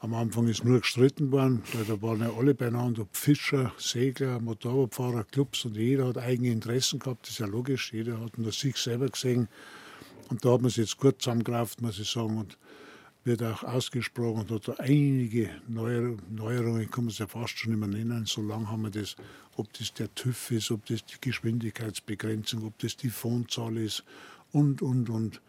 [0.05, 4.39] Am Anfang ist nur gestritten worden, weil da waren ja alle beieinander, ob Fischer, Segler,
[4.39, 8.51] Motorradfahrer, Clubs und jeder hat eigene Interessen gehabt, das ist ja logisch, jeder hat nur
[8.51, 9.47] sich selber gesehen.
[10.29, 12.55] Und da hat man es jetzt gut zusammengekraft, muss ich sagen, und
[13.23, 17.89] wird auch ausgesprochen und hat da einige Neuerungen, kann man es ja fast schon mehr
[17.89, 18.27] nennen.
[18.27, 19.15] So lange haben wir das,
[19.55, 24.03] ob das der TÜV ist, ob das die Geschwindigkeitsbegrenzung, ob das die Phonezahl ist
[24.51, 25.41] und, und, und.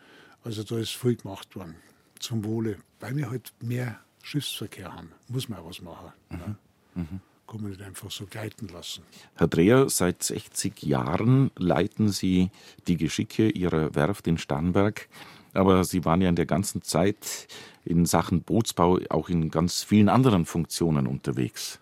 [0.45, 1.75] Also da ist viel gemacht worden
[2.19, 5.13] zum Wohle, weil wir halt mehr Schiffsverkehr haben.
[5.29, 6.13] Muss man was machen.
[6.31, 6.39] Mhm.
[6.39, 6.57] Ne?
[6.95, 7.21] Mhm.
[7.47, 9.05] Kann man nicht einfach so gleiten lassen.
[9.37, 12.51] Herr Dreher, seit 60 Jahren leiten Sie
[12.89, 15.09] die Geschicke Ihrer Werft in Starnberg.
[15.55, 17.47] Aber Sie waren ja in der ganzen Zeit
[17.85, 21.79] in Sachen Bootsbau auch in ganz vielen anderen Funktionen unterwegs.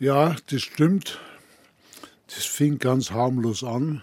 [0.00, 1.20] Ja, das stimmt.
[2.26, 4.02] Das fing ganz harmlos an.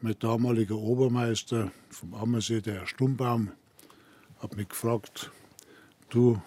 [0.00, 3.52] Mein damaliger Obermeister vom Ammersee, der Herr Stummbaum,
[4.38, 5.30] hat mich gefragt,
[6.10, 6.40] du,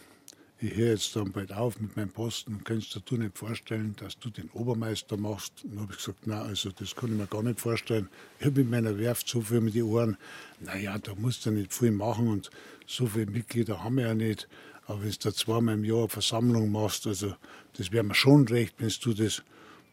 [0.60, 4.20] ich höre jetzt dann bald auf mit meinem Posten, kannst du dir nicht vorstellen, dass
[4.20, 5.54] du den Obermeister machst?
[5.64, 8.10] dann habe ich gesagt, nein, also das kann ich mir gar nicht vorstellen.
[8.40, 10.18] Ich habe mit meiner Werft so viel mit den Ohren,
[10.60, 12.50] naja, da musst du nicht viel machen und
[12.86, 14.48] so viele Mitglieder haben wir ja nicht.
[14.86, 17.36] Aber wenn du da zweimal im Jahr eine Versammlung machst, also
[17.78, 19.44] das wäre mir schon recht, wenn du das,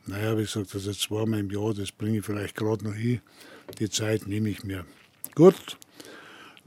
[0.07, 3.21] naja, habe ich gesagt, also zweimal im Jahr, das bringe ich vielleicht gerade noch hin.
[3.79, 4.87] Die Zeit nehme ich mir.
[5.35, 5.77] Gut,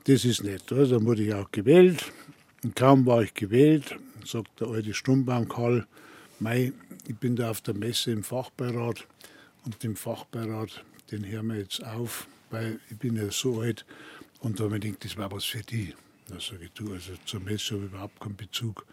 [0.06, 0.72] das ist nett.
[0.72, 2.12] Also, dann wurde ich auch gewählt.
[2.64, 5.88] Und kaum war ich gewählt, sagt der alte Stummbaum Karl,
[6.40, 6.74] Mei,
[7.08, 9.06] ich bin da auf der Messe im Fachbeirat
[9.66, 13.86] und dem Fachbeirat, den hören wir jetzt auf, weil ich bin ja so alt
[14.40, 15.94] und da habe ich gedacht, das war was für die.
[16.28, 18.86] Da sage ich, du, also zur Messe habe ich überhaupt keinen Bezug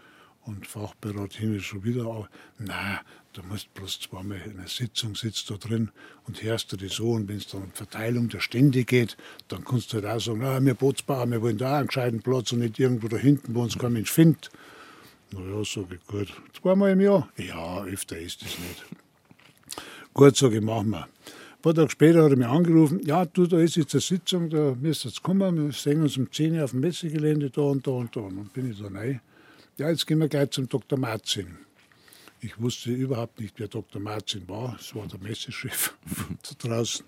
[0.47, 2.29] und Fachberat hin schon wieder auch.
[2.59, 2.99] Nein,
[3.33, 5.91] du musst bloß zweimal in einer Sitzung sitzt da drin
[6.27, 9.17] und hörst du das so und wenn es dann um Verteilung der Stände geht,
[9.49, 12.53] dann kannst du halt auch sagen, ah, wir Bootsbauer, wir wollen da einen gescheiten Platz
[12.53, 14.51] und nicht irgendwo da hinten, wo uns kein Mensch findet.
[15.33, 16.33] Na ja, sage ich, gut.
[16.61, 17.29] Zweimal im Jahr?
[17.37, 18.85] Ja, öfter ist es nicht.
[20.15, 21.03] gut, sage ich, machen wir.
[21.03, 24.51] Ein paar Tage später hat er mich angerufen, ja, du, da ist jetzt eine Sitzung,
[24.51, 27.63] da müsst ihr jetzt kommen, wir sehen uns um 10 Uhr auf dem Messegelände da
[27.63, 28.21] und da und da.
[28.21, 29.21] Und dann bin ich da rein.
[29.79, 30.99] Ja, jetzt gehen wir gleich zum Dr.
[30.99, 31.59] Marzin.
[32.41, 34.01] Ich wusste überhaupt nicht, wer Dr.
[34.01, 34.75] Marzin war.
[34.81, 35.95] Es war der Messechef
[36.61, 37.05] da draußen.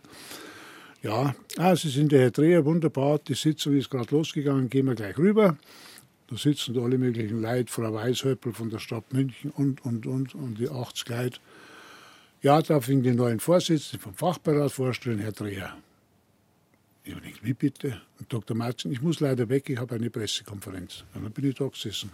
[1.03, 3.21] Ja, ah, Sie sind der Herr Dreher, wunderbar.
[3.21, 5.57] Die Sitzung ist gerade losgegangen, gehen wir gleich rüber.
[6.29, 10.35] Da sitzen da alle möglichen Leute, Frau Weishöppel von der Stadt München und, und, und,
[10.35, 11.41] und die 80 Leute.
[12.43, 15.75] Ja, darf ich den neuen Vorsitzenden vom Fachberat vorstellen, Herr Dreher.
[17.03, 18.03] Ich habe gedacht, wie bitte?
[18.19, 18.55] Und Dr.
[18.55, 21.05] Martin, ich muss leider weg, ich habe eine Pressekonferenz.
[21.15, 22.11] Und dann bin ich da gesessen.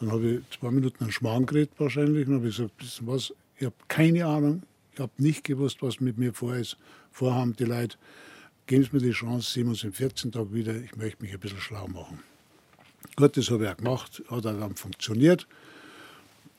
[0.00, 3.66] Dann habe ich zwei Minuten einen Schmarrn geredet wahrscheinlich und habe gesagt, wissen was, ich
[3.66, 6.76] habe keine Ahnung, ich habe nicht gewusst, was mit mir vor ist.
[7.10, 7.96] Vorhaben die Leute,
[8.66, 11.32] geben Sie mir die Chance, sehen wir uns in 14 Tagen wieder, ich möchte mich
[11.32, 12.20] ein bisschen schlau machen.
[13.16, 15.46] Gut, das habe ich auch gemacht, hat auch dann funktioniert.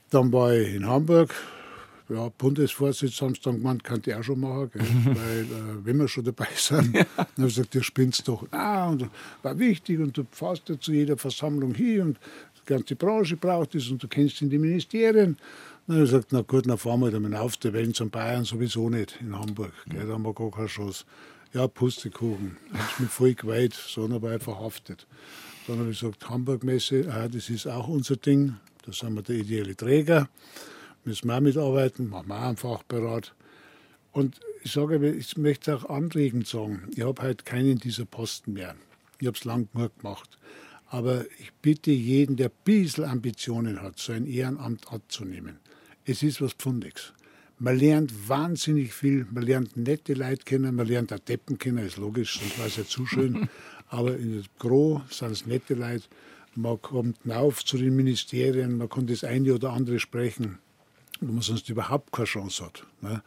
[0.09, 1.35] Dann war ich in Hamburg,
[2.09, 4.81] ja, Bundesvorsitzender haben sie dann gemeint, kann ich auch schon machen, gell?
[5.05, 7.03] weil äh, wenn wir schon dabei sind, ja.
[7.15, 8.47] dann habe ich gesagt, ihr spinnst doch.
[8.51, 9.09] Ah, und
[9.43, 12.19] war wichtig und du fährst ja zu jeder Versammlung hin und
[12.67, 15.37] ganze Branche braucht es und du kennst in die Ministerien.
[15.87, 18.43] Dann habe ich gesagt, na gut, dann fahren wir dann auf der Welt zum Bayern
[18.43, 19.73] sowieso nicht in Hamburg.
[19.89, 20.05] Gell?
[20.05, 21.05] Da haben wir gar keine Chance.
[21.53, 22.57] Ja, Pustekuchen.
[22.73, 25.07] Ich mich voll geweiht, so aber ich verhaftet.
[25.65, 28.57] Dann habe ich gesagt, Hamburg-Messe, ah, das ist auch unser Ding.
[28.85, 30.29] Da sind wir der ideelle Träger.
[31.05, 33.33] Müssen wir auch mitarbeiten, machen wir auch einen Fachberat.
[34.11, 38.75] Und ich sage, ich möchte auch anregend sagen, ich habe halt keinen dieser Posten mehr.
[39.19, 40.37] Ich habe es lang genug gemacht.
[40.89, 45.59] Aber ich bitte jeden, der ein bisschen Ambitionen hat, so ein Ehrenamt anzunehmen.
[46.05, 47.13] Es ist was Pfundiges.
[47.59, 51.97] Man lernt wahnsinnig viel, man lernt nette Leute kennen, man lernt auch Deppen kennen, ist
[51.97, 53.49] logisch, sonst war es ja zu schön.
[53.89, 56.05] Aber in der Gro sind es nette Leute.
[56.55, 60.59] Man kommt auf zu den Ministerien, man kann das eine oder andere sprechen,
[61.19, 62.85] wo man sonst überhaupt keine Chance hat.
[63.01, 63.23] Ne?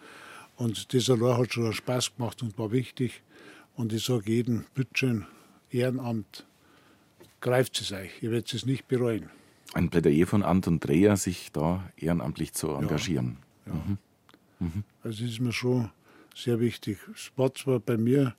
[0.57, 3.23] Und das allein hat schon Spaß gemacht und war wichtig.
[3.75, 5.27] Und ich sage jedem, bitte
[5.71, 6.45] Ehrenamt,
[7.41, 9.31] greift es euch, ihr werdet es nicht bereuen.
[9.73, 13.37] Ein Plädoyer von Anton Dreher, sich da ehrenamtlich zu engagieren.
[13.67, 13.79] Ja, ja.
[13.79, 13.99] Mhm.
[14.59, 14.85] Mhm.
[15.03, 15.91] Also das ist mir schon
[16.35, 16.99] sehr wichtig.
[17.15, 18.35] Es war zwar bei mir,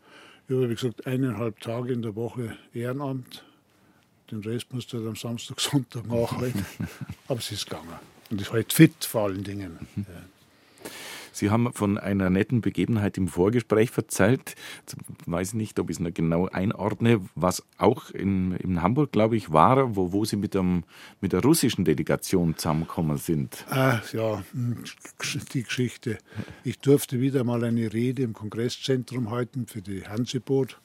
[0.47, 3.45] ich habe gesagt, eineinhalb Tage in der Woche Ehrenamt.
[4.29, 6.65] Den Rest musst du halt am Samstag, Sonntag nachholen.
[7.27, 7.87] Aber es ist gegangen.
[8.29, 9.77] Und ist halt fit vor allen Dingen.
[9.95, 10.03] Ja.
[11.31, 14.55] Sie haben von einer netten Begebenheit im Vorgespräch erzählt.
[14.87, 19.37] Ich weiß nicht, ob ich es noch genau einordne, was auch in, in Hamburg, glaube
[19.37, 20.83] ich, war, wo, wo Sie mit, dem,
[21.21, 23.65] mit der russischen Delegation zusammengekommen sind.
[23.69, 24.83] Ah, ja, hm,
[25.53, 26.17] die Geschichte.
[26.63, 30.79] Ich durfte wieder mal eine Rede im Kongresszentrum halten für die Hanseboot.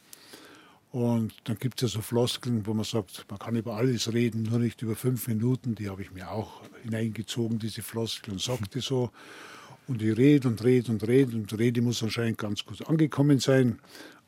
[0.93, 4.45] Und dann gibt es ja so Floskeln, wo man sagt, man kann über alles reden,
[4.45, 5.75] nur nicht über fünf Minuten.
[5.75, 9.11] Die habe ich mir auch hineingezogen, diese Floskeln, und sagte so.
[9.89, 13.79] Und ich rede und rede und rede und rede muss anscheinend ganz gut angekommen sein.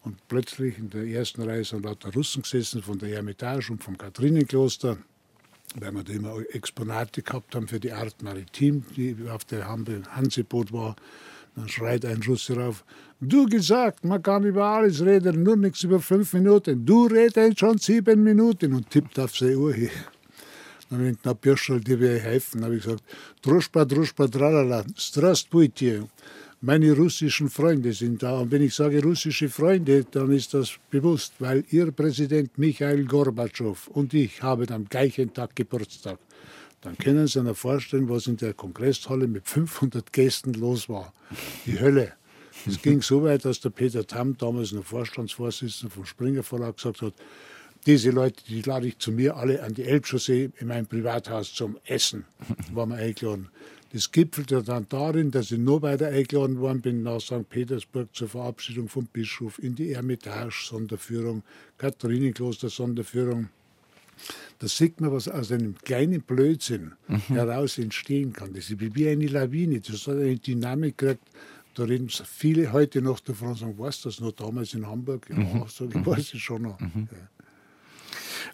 [0.03, 3.99] Und plötzlich in der ersten Reihe sind lauter Russen gesessen von der Hermitage und vom
[3.99, 4.99] Katharinenkloster,
[5.75, 10.73] weil wir da immer Exponate gehabt haben für die Art Maritim, die auf der Hanseboot
[10.73, 10.95] war.
[11.57, 12.85] Dann schreit ein Russe rauf,
[13.21, 16.87] du gesagt, man kann über alles reden, nur nichts über fünf Minuten.
[16.87, 19.91] Du redest schon sieben Minuten und tippt auf seine Uhr hin.
[20.91, 22.65] Dann habe ich gesagt, Birschel, dir will helfen.
[22.65, 23.05] Habe ich gesagt,
[23.43, 26.09] Druschpa, Druschpa, Tralala, Strastpuitje.
[26.61, 28.39] Meine russischen Freunde sind da.
[28.41, 33.89] Und wenn ich sage russische Freunde, dann ist das bewusst, weil Ihr Präsident Michael Gorbatschow
[33.89, 36.19] und ich haben am gleichen Tag Geburtstag.
[36.81, 41.13] Dann können Sie sich vorstellen, was in der Kongresshalle mit 500 Gästen los war.
[41.67, 42.15] Die Hölle.
[42.67, 47.03] Es ging so weit, dass der Peter Tamm, damals noch Vorstandsvorsitzender vom Springer Verlag, gesagt
[47.03, 47.15] hat,
[47.87, 51.79] diese Leute, die lade ich zu mir alle an die Elbchaussee in mein Privathaus zum
[51.85, 52.25] Essen,
[52.73, 53.49] waren wir eingeladen.
[53.93, 57.49] Das gipfelte dann darin, dass ich nur weiter eingeladen worden bin nach St.
[57.49, 61.43] Petersburg zur Verabschiedung vom Bischof in die Ermitage Sonderführung,
[61.79, 63.49] Katharinenkloster Sonderführung.
[64.59, 67.21] Da sieht man, was aus einem kleinen Blödsinn mhm.
[67.29, 68.53] heraus entstehen kann.
[68.53, 71.25] Das ist wie eine Lawine, das hat eine Dynamik gekriegt.
[71.75, 75.29] Da reden viele heute noch davon und sagen, was das noch damals in Hamburg?
[75.31, 75.65] Ja, mhm.
[75.69, 76.81] sag ich, weiß es schon noch.
[76.81, 77.09] Mhm.
[77.11, 77.38] Ja.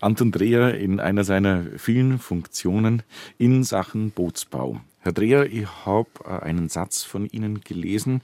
[0.05, 3.03] Anton Dreher in einer seiner vielen Funktionen
[3.39, 4.83] in Sachen Bootsbau.
[5.01, 8.21] Herr Dreher, ich habe äh, einen Satz von Ihnen gelesen.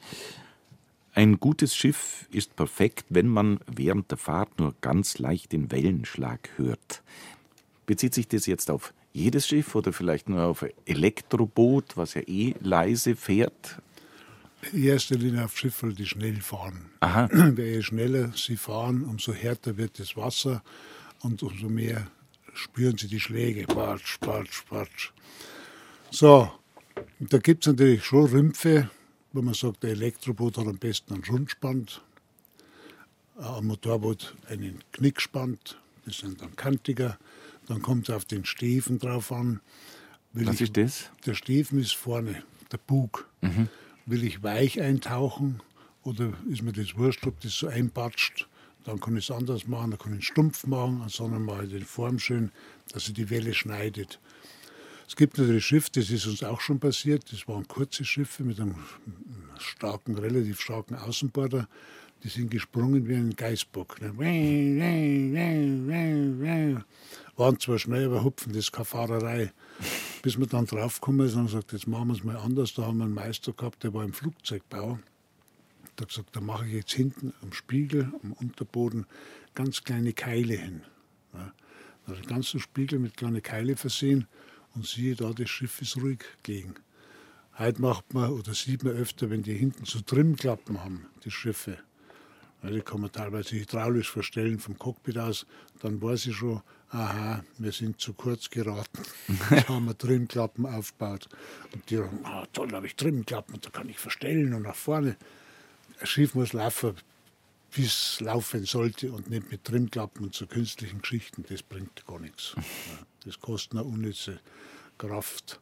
[1.15, 6.51] Ein gutes Schiff ist perfekt, wenn man während der Fahrt nur ganz leicht den Wellenschlag
[6.57, 7.03] hört.
[7.87, 12.21] Bezieht sich das jetzt auf jedes Schiff oder vielleicht nur auf ein Elektroboot, was ja
[12.27, 13.81] eh leise fährt?
[14.73, 16.91] In erster Linie auf Schiffe, die schnell fahren.
[17.01, 17.31] Aha.
[17.57, 20.63] Je schneller sie fahren, umso härter wird das Wasser
[21.21, 22.11] und umso mehr
[22.55, 23.67] spüren sie die Schläge.
[23.67, 25.11] Patsch, patsch, patsch.
[26.11, 26.51] So,
[27.21, 28.91] da gibt es natürlich schon Rümpfe,
[29.33, 32.03] wo man sagt, der Elektroboot hat am besten einen Rundspand,
[33.37, 37.19] ein Motorboot einen Knickspand, das sind dann kantiger.
[37.67, 39.61] Dann kommt es auf den Stiefen drauf an.
[40.33, 41.11] Will Was ich, ist das?
[41.27, 42.43] Der Stiefen ist vorne,
[42.73, 43.29] der Bug.
[43.41, 43.69] Mhm.
[44.07, 45.63] Will ich weich eintauchen
[46.03, 48.49] oder ist mir das wurscht, ob das so einpatscht?
[48.91, 51.85] Dann kann ich es anders machen, dann kann ich es stumpf machen, sondern ich den
[51.85, 52.51] Form schön,
[52.93, 54.19] dass sie die Welle schneidet.
[55.07, 58.59] Es gibt natürlich Schiffe, das ist uns auch schon passiert, das waren kurze Schiffe mit
[58.59, 58.75] einem
[59.59, 61.69] starken, relativ starken Außenborder,
[62.25, 64.01] die sind gesprungen wie ein Geißbock.
[67.37, 69.53] Waren zwar schnell, aber hupfen, das ist keine Fahrerei.
[70.23, 72.75] Bis wir dann draufgekommen sind und gesagt, jetzt machen wir es mal anders.
[72.75, 74.99] Da haben wir einen Meister gehabt, der war im Flugzeugbau
[76.01, 79.07] hat gesagt, da mache ich jetzt hinten am Spiegel, am Unterboden
[79.55, 80.83] ganz kleine Keile hin.
[81.35, 81.53] Ja.
[82.07, 84.27] Da den ganzen Spiegel mit kleinen Keile versehen
[84.75, 86.75] und siehe da, das Schiff ist ruhig gelegen.
[87.59, 91.79] Heute macht man oder sieht man öfter, wenn die hinten so Trimmklappen haben, die Schiffe.
[92.63, 95.47] Ja, die kann man teilweise hydraulisch verstellen vom Cockpit aus.
[95.81, 99.03] Dann weiß ich schon, aha, wir sind zu kurz geraten.
[99.51, 101.29] da haben wir Trimmklappen aufgebaut.
[101.73, 104.75] Und die sagen, ah, toll, da habe ich Trimmklappen, da kann ich verstellen und nach
[104.75, 105.17] vorne
[106.01, 106.95] ein Schiff muss laufen,
[107.73, 111.45] wie es laufen sollte und nicht mit Trimmklappen und so künstlichen Geschichten.
[111.49, 112.55] Das bringt gar nichts.
[113.27, 114.41] Das kostet eine unnütze
[114.97, 115.61] Kraft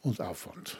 [0.00, 0.78] und Aufwand.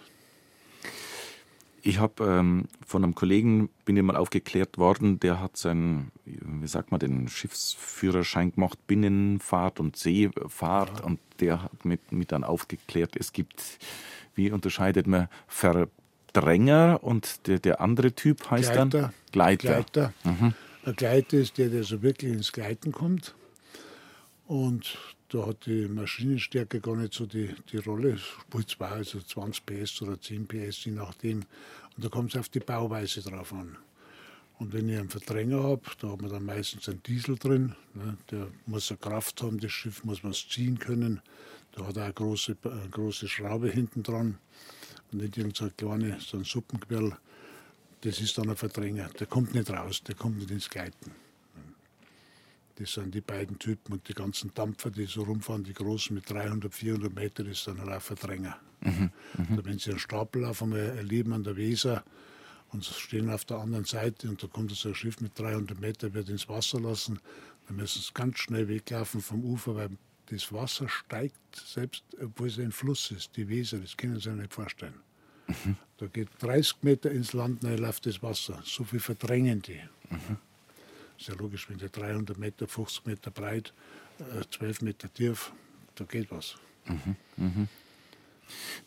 [1.83, 6.67] Ich habe ähm, von einem Kollegen, bin ich mal aufgeklärt worden, der hat seinen, wie
[6.67, 11.01] sagt man, den Schiffsführerschein gemacht, Binnenfahrt und Seefahrt.
[11.01, 11.05] Ja.
[11.05, 13.63] Und der hat mit, mit dann aufgeklärt, es gibt,
[14.35, 15.89] wie unterscheidet man Ver
[16.33, 18.87] Dränger und der, der andere Typ heißt Gleiter.
[18.87, 19.69] dann Gleiter.
[19.69, 20.13] Gleiter.
[20.25, 20.55] Mhm.
[20.85, 23.35] Ein Gleiter ist der, der so wirklich ins Gleiten kommt.
[24.47, 24.97] Und
[25.29, 28.17] da hat die Maschinenstärke gar nicht so die, die Rolle.
[28.17, 31.41] Spielt zwar also 20 PS oder 10 PS, je nachdem.
[31.97, 33.77] Und da kommt es auf die Bauweise drauf an.
[34.59, 37.75] Und wenn ich einen Verdränger habe, da hat man dann meistens einen Diesel drin.
[37.95, 41.21] Ne, der muss eine Kraft haben, das Schiff muss man ziehen können.
[41.73, 44.39] Da hat er eine große, eine große Schraube hinten dran
[45.13, 47.17] und nicht irgendein kleine, so ein Suppenquirl.
[48.03, 49.09] Das ist dann ein Verdränger.
[49.19, 51.13] Der kommt nicht raus, der kommt nicht ins Gleiten.
[52.77, 56.31] Das sind die beiden Typen und die ganzen Dampfer, die so rumfahren, die großen mit
[56.31, 58.57] 300, 400 Meter, das sind halt auch Verdränger.
[58.83, 62.05] Mhm, also wenn Sie einen Stapellauf einmal erleben an der Weser
[62.71, 66.15] und stehen auf der anderen Seite und da kommt so ein Schiff mit 300 Meter,
[66.15, 67.19] wird ins Wasser lassen,
[67.67, 69.91] dann müssen Sie ganz schnell weglaufen vom Ufer, weil
[70.31, 74.33] das Wasser steigt, selbst obwohl es ein Fluss ist, die Weser, das können Sie sich
[74.33, 75.01] nicht vorstellen.
[75.47, 75.77] Mhm.
[75.99, 78.61] Da geht 30 Meter ins Land, dann läuft das Wasser.
[78.65, 79.81] So viel verdrängen die.
[80.11, 80.37] Mhm.
[81.19, 83.73] Ist ja logisch, wenn der 300 Meter, 50 Meter breit,
[84.51, 85.53] 12 äh, Meter tief,
[85.95, 86.57] da geht was.
[86.87, 87.17] Mhm.
[87.37, 87.69] Mhm.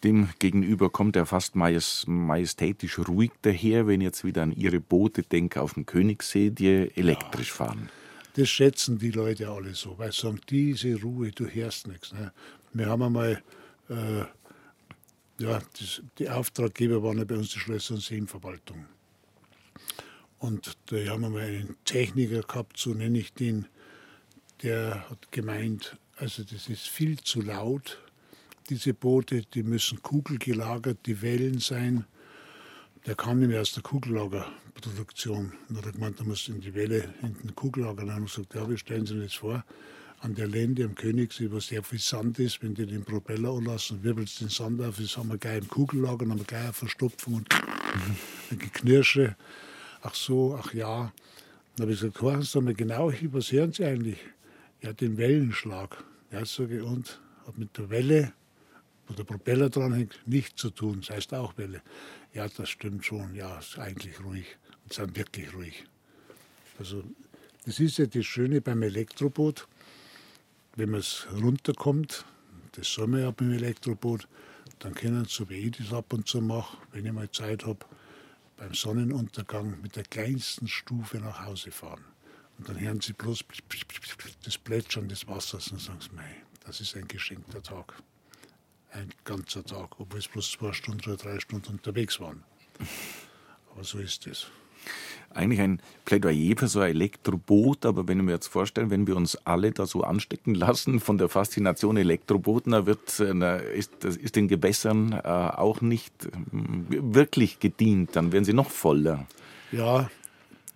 [0.04, 5.22] Dem gegenüber kommt er fast majestätisch ruhig daher, wenn ich jetzt wieder an Ihre Boote
[5.22, 7.90] denke auf dem Königssee, die elektrisch fahren.
[8.36, 12.14] Das schätzen die Leute alle so, weil sie sagen, diese Ruhe, du hörst nichts.
[12.14, 12.32] Ne?
[12.74, 13.44] Wir haben einmal,
[13.90, 14.22] äh,
[15.40, 18.86] ja, das, die Auftraggeber waren ja bei uns die Schlösser- und Seenverwaltung.
[20.40, 23.68] Und da haben wir mal einen Techniker gehabt, so nenne ich den,
[24.64, 28.00] der hat gemeint, also das ist viel zu laut,
[28.70, 32.06] diese Boote, die müssen kugelgelagert, die Wellen sein.
[33.06, 35.54] Der kam nämlich aus der Kugellagerproduktion.
[35.70, 38.06] Und hat er gemeint, da muss in die Welle hinten Kugellager.
[38.06, 39.64] Dann haben wir gesagt, ja, wir stellen Sie das vor,
[40.20, 44.04] an der Lände am Königssee, wo sehr viel Sand ist, wenn die den Propeller anlassen,
[44.04, 46.74] wirbelt den Sand auf, das haben wir gleich im Kugellager, dann haben wir gleich eine
[46.74, 47.48] Verstopfung und
[48.52, 49.36] ein Geknirsche
[50.02, 51.12] ach so, ach ja.
[51.76, 54.20] Dann habe ich gesagt, hören Sie mal genau hin, was hören Sie eigentlich?
[54.82, 56.04] Ja, den Wellenschlag.
[56.32, 58.34] Ja, sage ich, und hat mit der Welle,
[59.08, 61.02] wo der Propeller dran hängt, nichts zu tun.
[61.02, 61.82] Das heißt auch Welle.
[62.34, 63.36] Ja, das stimmt schon.
[63.36, 64.58] Ja, ist eigentlich ruhig.
[64.84, 65.84] Und sind wirklich ruhig.
[66.80, 67.04] Also,
[67.66, 69.68] das ist ja das Schöne beim Elektroboot.
[70.76, 72.26] Wenn man es runterkommt,
[72.74, 74.28] das soll man ja beim Elektroboot,
[74.80, 77.86] dann können Sie, wie ich das ab und zu mache, wenn ich mal Zeit habe,
[78.58, 82.06] beim Sonnenuntergang mit der kleinsten Stufe nach Hause fahren.
[82.58, 83.44] Und dann hören sie bloß
[84.44, 87.94] das Plätschern des Wassers und sagen, mei, das ist ein geschenkter Tag.
[88.92, 92.44] Ein ganzer Tag, obwohl es bloß zwei Stunden oder drei Stunden unterwegs waren.
[93.74, 94.48] Aber so ist es
[95.34, 99.16] eigentlich ein Plädoyer für so ein Elektroboot, aber wenn ich mir jetzt vorstelle, wenn wir
[99.16, 104.18] uns alle da so anstecken lassen von der Faszination Elektrobooten, dann wird, äh, ist, das
[104.18, 109.26] ist den Gewässern äh, auch nicht äh, wirklich gedient, dann werden sie noch voller.
[109.72, 110.10] Ja.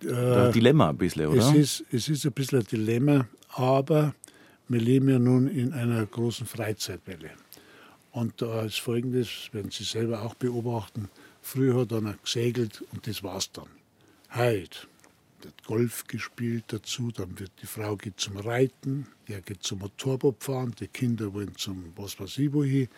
[0.02, 1.38] Äh, Dilemma ein bisschen, oder?
[1.38, 4.14] Es ist, es ist ein bisschen ein Dilemma, aber
[4.68, 7.30] wir leben ja nun in einer großen Freizeitwelle.
[8.16, 11.10] Und da ist Folgendes, werden Sie selber auch beobachten,
[11.42, 13.68] früher hat einer gesegelt und das war's dann.
[14.34, 14.78] Heute
[15.42, 20.74] wird Golf gespielt dazu, dann wird die Frau geht zum Reiten, er geht zum Motorbootfahren,
[20.80, 22.88] die Kinder wollen zum was weiß ich wohin.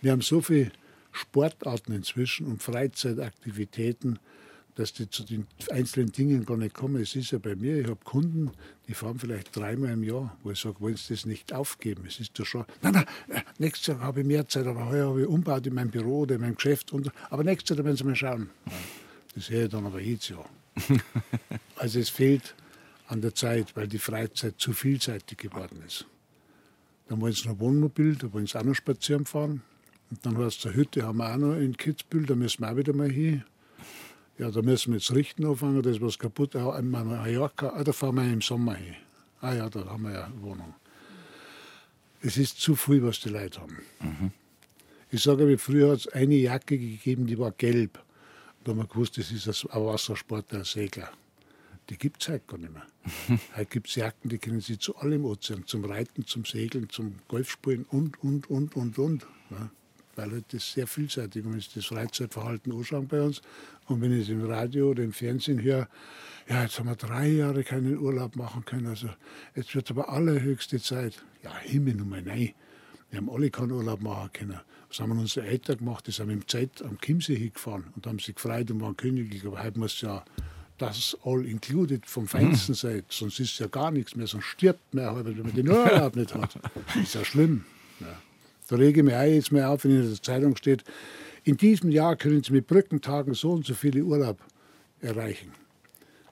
[0.00, 0.72] Wir haben so viele
[1.12, 4.18] Sportarten inzwischen und Freizeitaktivitäten,
[4.78, 7.02] dass die zu den einzelnen Dingen gar nicht kommen.
[7.02, 8.52] Es ist ja bei mir, ich habe Kunden,
[8.86, 12.04] die fahren vielleicht dreimal im Jahr, wo ich sage, wollen Sie das nicht aufgeben?
[12.06, 15.08] Es ist ja schon, nein, nein, äh, nächstes Jahr habe ich mehr Zeit, aber heuer
[15.08, 16.92] habe ich umbaut in meinem Büro oder in meinem Geschäft.
[16.92, 18.50] Und, aber nächstes Jahr werden Sie mal schauen.
[19.34, 20.48] Das sehe ich dann aber jedes Jahr.
[21.76, 22.54] also es fehlt
[23.08, 26.06] an der Zeit, weil die Freizeit zu vielseitig geworden ist.
[27.08, 29.62] Dann wollen sie noch Wohnmobil, da wollen sie auch noch spazieren fahren.
[30.10, 32.76] Und dann heißt es, Hütte haben wir auch noch in Kitzbühel, da müssen wir auch
[32.76, 33.42] wieder mal hin.
[34.38, 36.54] Ja, da müssen wir jetzt richten anfangen, da ist was kaputt.
[36.54, 38.94] In Mallorca, ah, da fahren wir im Sommer hin.
[39.40, 40.74] Ah ja, da haben wir ja eine Wohnung.
[42.20, 43.78] Es ist zu viel, was die Leute haben.
[44.00, 44.30] Mhm.
[45.10, 48.02] Ich sage, wie früher hat es eine Jacke gegeben, die war gelb.
[48.62, 51.10] Da haben wir gewusst, das ist ein Wassersportler, ein Segler.
[51.90, 52.86] Die gibt es heute gar nicht mehr.
[53.56, 57.14] heute gibt es Jacken, die kennen Sie zu allem Ozean, zum Reiten, zum Segeln, zum
[57.28, 59.26] Golfspielen und, und, und, und, und.
[59.50, 59.70] Ja,
[60.18, 61.76] weil halt das sehr vielseitig ist.
[61.76, 63.40] Das Freizeitverhalten anschauen bei uns
[63.86, 65.88] und wenn ich es im Radio oder im Fernsehen höre,
[66.48, 69.08] ja, jetzt haben wir drei Jahre keinen Urlaub machen können, also
[69.54, 71.22] jetzt wird aber allerhöchste Zeit.
[71.42, 72.52] Ja, Himmel, Nummer nein.
[73.10, 74.60] Wir haben alle keinen Urlaub machen können.
[74.88, 76.06] Was haben unsere Eltern gemacht?
[76.06, 79.46] Die sind mit dem Zeit am Chiemsee hingefahren und haben sich gefreut und waren königlich.
[79.46, 80.24] Aber heute muss ja
[80.78, 82.76] das all included vom Feinsten mhm.
[82.76, 83.02] sein.
[83.08, 84.26] Sonst ist ja gar nichts mehr.
[84.26, 86.58] Sonst stirbt man wenn man den Urlaub nicht hat.
[86.86, 87.64] Das ist ja schlimm.
[88.00, 88.20] Ja.
[88.68, 90.84] Da lege ich mir auch jetzt mal auf, wenn in der Zeitung steht,
[91.44, 94.38] in diesem Jahr können Sie mit Brückentagen so und so viele Urlaub
[95.00, 95.52] erreichen.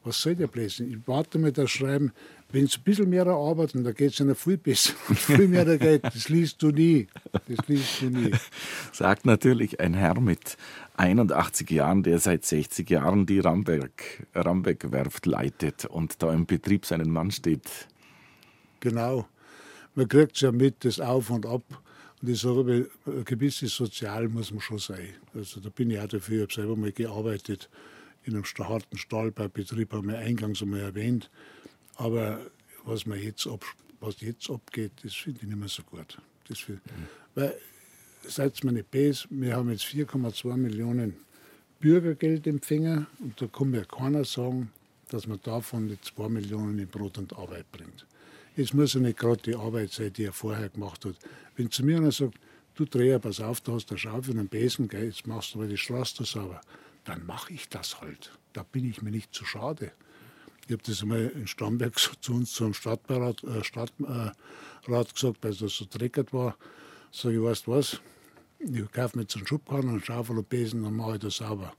[0.05, 0.91] Was soll der Blödsinn?
[0.91, 2.12] Ich warte mal das Schreiben,
[2.53, 4.93] wenn Sie ein bisschen mehr arbeiten, da geht es Ihnen viel besser.
[5.09, 7.09] Und viel mehr geht, das liest du nie.
[7.32, 8.30] Das liest du nie.
[8.93, 10.57] Sagt natürlich ein Herr mit
[10.97, 17.11] 81 Jahren, der seit 60 Jahren die Ramberg, Ramberg-Werft leitet und da im Betrieb seinen
[17.11, 17.89] Mann steht.
[18.80, 19.26] Genau.
[19.97, 21.64] Man kriegt es ja mit, das Auf und Ab.
[22.27, 25.14] Und ich sage, ein gewisses Sozial muss man schon sein.
[25.33, 26.39] Also da bin ich auch dafür.
[26.39, 27.70] Ich habe selber mal gearbeitet
[28.24, 31.31] in einem harten Stahlbaubetrieb, haben wir eingangs einmal erwähnt.
[31.95, 32.41] Aber
[32.85, 33.64] was, man jetzt ab,
[34.01, 36.18] was jetzt abgeht, das finde ich nicht mehr so gut.
[36.49, 36.81] Das für, mhm.
[37.37, 37.55] Weil,
[38.24, 41.14] seid mir nicht böse, wir haben jetzt 4,2 Millionen
[41.79, 44.72] Bürgergeldempfänger und da kann mir keiner sagen,
[45.11, 48.05] dass man davon die 2 Millionen in Brot und Arbeit bringt.
[48.59, 51.17] Es muss ja nicht gerade die Arbeit sein, die er vorher gemacht hat.
[51.57, 52.39] Wenn zu mir einer sagt,
[52.75, 55.59] du Dreher, pass auf, du hast eine Schaufel und einen Besen, gell, jetzt machst du
[55.59, 56.63] mal die Straße sauber,
[57.05, 58.33] dann mache ich das halt.
[58.55, 59.93] Da bin ich mir nicht zu schade.
[60.67, 64.35] Ich habe das einmal in Starnberg zu uns zum Stadtrat, äh, Stadtrat
[65.15, 66.57] gesagt, weil das so dreckert war.
[67.13, 68.01] Sag ich, weißt du was,
[68.59, 71.75] ich kaufe mir jetzt einen Schubkarren, einen Schaufel und Besen, dann mache ich das sauber.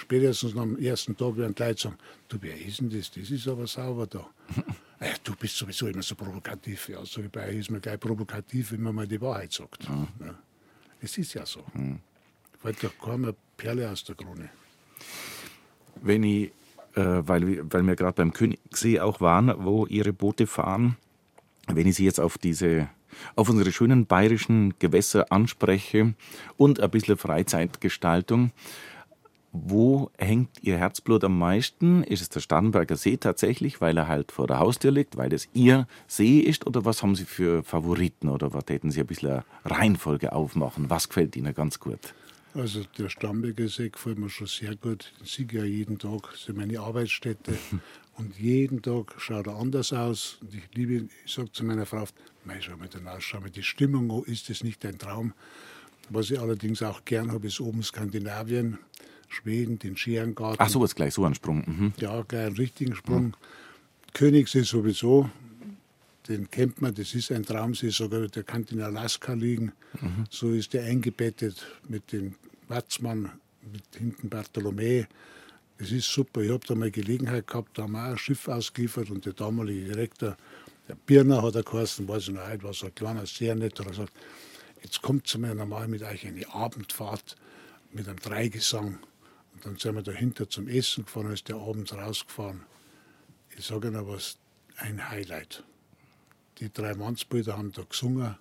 [0.00, 3.10] Spätestens am ersten Tag werden die Leute sagen, du, wer ist denn das?
[3.10, 4.30] Das ist aber sauber da.
[5.02, 6.88] äh, du bist sowieso immer so provokativ.
[6.88, 9.88] Ja, sag ich, bei euch ist man gleich provokativ, wenn man mal die Wahrheit sagt.
[9.88, 10.08] Mhm.
[10.20, 10.34] Ja.
[11.00, 11.64] Es ist ja so.
[11.74, 11.98] Mhm.
[12.60, 14.48] Fällt doch keine Perle aus der Krone.
[16.00, 16.52] Wenn ich,
[16.94, 20.96] äh, weil, weil wir gerade beim Königssee auch waren, wo Ihre Boote fahren,
[21.66, 22.88] wenn ich Sie jetzt auf diese
[23.36, 26.14] auf unsere schönen bayerischen Gewässer anspreche
[26.56, 28.52] und ein bisschen Freizeitgestaltung.
[29.54, 32.02] Wo hängt Ihr Herzblut am meisten?
[32.04, 35.46] Ist es der Starnberger See tatsächlich, weil er halt vor der Haustür liegt, weil es
[35.52, 36.66] Ihr See ist?
[36.66, 38.30] Oder was haben Sie für Favoriten?
[38.30, 40.88] Oder was täten Sie ein bisschen eine Reihenfolge aufmachen?
[40.88, 42.14] Was gefällt Ihnen ganz gut?
[42.54, 45.12] Also der Starnberger See gefällt mir schon sehr gut.
[45.22, 47.52] Ich sehe ja jeden Tag, das ist meine Arbeitsstätte.
[48.16, 50.38] Und jeden Tag schaut er anders aus.
[50.40, 52.06] Und ich liebe, ich sage zu meiner Frau,
[52.46, 55.34] Mei, schau mal den aus, schau mal die Stimmung, ist das nicht ein Traum?
[56.08, 58.78] Was ich allerdings auch gern habe, ist oben Skandinavien,
[59.32, 60.58] Schweden, den Scherengarten.
[60.60, 61.64] Ach so, ist gleich so ein Sprung.
[61.66, 61.92] Mhm.
[61.98, 63.26] Ja, gleich einen richtigen Sprung.
[63.26, 63.34] Mhm.
[64.12, 65.30] Königssee sowieso,
[66.28, 69.72] den kennt man, das ist ein Traumsee, sogar der kann in Alaska liegen.
[70.00, 70.24] Mhm.
[70.30, 72.34] So ist der eingebettet mit dem
[72.68, 73.30] Watzmann,
[73.72, 75.06] mit hinten Bartholomä.
[75.78, 76.42] Das ist super.
[76.42, 79.32] Ich habe da mal Gelegenheit gehabt, da haben wir auch ein Schiff ausgeliefert und der
[79.32, 80.36] damalige Direktor
[80.88, 83.86] der Birner hat er geheißen, weiß ich noch heute, war so ein kleiner, sehr netter.
[83.86, 84.12] Er sagt,
[84.82, 87.36] jetzt kommt zu mir normal mit euch eine Abendfahrt
[87.92, 88.98] mit einem Dreigesang.
[89.62, 92.62] Dann sind wir dahinter zum Essen gefahren, ist der abends rausgefahren.
[93.56, 94.38] Ich sage Ihnen was,
[94.76, 95.62] ein Highlight.
[96.58, 98.36] Die drei Mannsbilder haben da gesungen,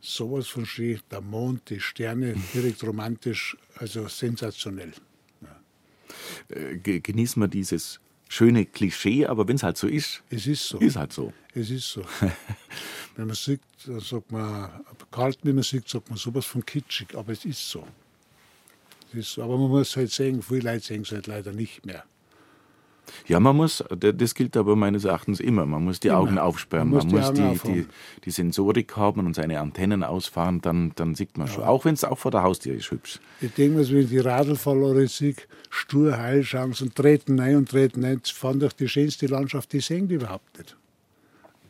[0.00, 4.92] sowas von schön, der Mond, die Sterne, direkt romantisch, also sensationell.
[5.40, 6.56] Ja.
[6.56, 10.78] Äh, genießen wir dieses schöne Klischee, aber wenn es halt so ist, es ist so.
[10.78, 11.32] Ist halt so.
[11.54, 12.04] Es ist so.
[13.16, 14.70] wenn man sieht, dann sagt man,
[15.10, 17.86] kalt, wenn man sieht, sagt man sowas von kitschig, aber es ist so.
[19.20, 19.42] So.
[19.42, 22.04] Aber man muss halt sehen, viele Leute sehen es halt leider nicht mehr.
[23.26, 26.18] Ja, man muss, das gilt aber meines Erachtens immer, man muss die immer.
[26.18, 27.86] Augen aufsperren, man muss, man die, muss die, die,
[28.24, 31.52] die, Sensorik haben und seine Antennen ausfahren, dann, dann sieht man ja.
[31.52, 33.20] schon, auch wenn es auch vor der Haustür ist, hübsch.
[33.40, 35.34] Ich denke mir, wenn die Radlfahrer sehe,
[35.70, 39.80] stur heil schauen und treten rein und treten rein, fahren durch die schönste Landschaft, die
[39.80, 40.76] sehen die überhaupt nicht.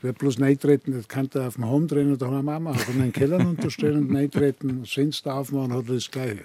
[0.03, 2.67] Wer bloß reintreten, das kann der auf dem Home drehen oder machen.
[2.67, 6.45] Aber in den Keller unterstellen und reintreten, das Fenster aufmachen, hat er das Gleiche.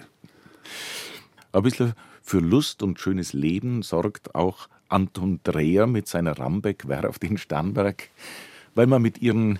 [1.52, 7.38] Ein bisschen für Lust und schönes Leben sorgt auch Anton Dreher mit seiner Rambeck-Werft in
[7.38, 8.10] Starnberg,
[8.76, 9.60] weil man mit ihren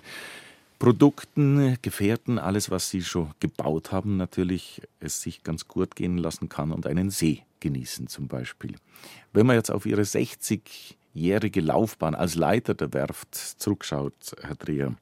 [0.78, 6.48] Produkten, Gefährten, alles, was sie schon gebaut haben, natürlich es sich ganz gut gehen lassen
[6.48, 8.76] kann und einen See genießen zum Beispiel.
[9.32, 14.94] Wenn man jetzt auf ihre 60-jährige Laufbahn als Leiter der Werft zurückschaut, Herr Dreher,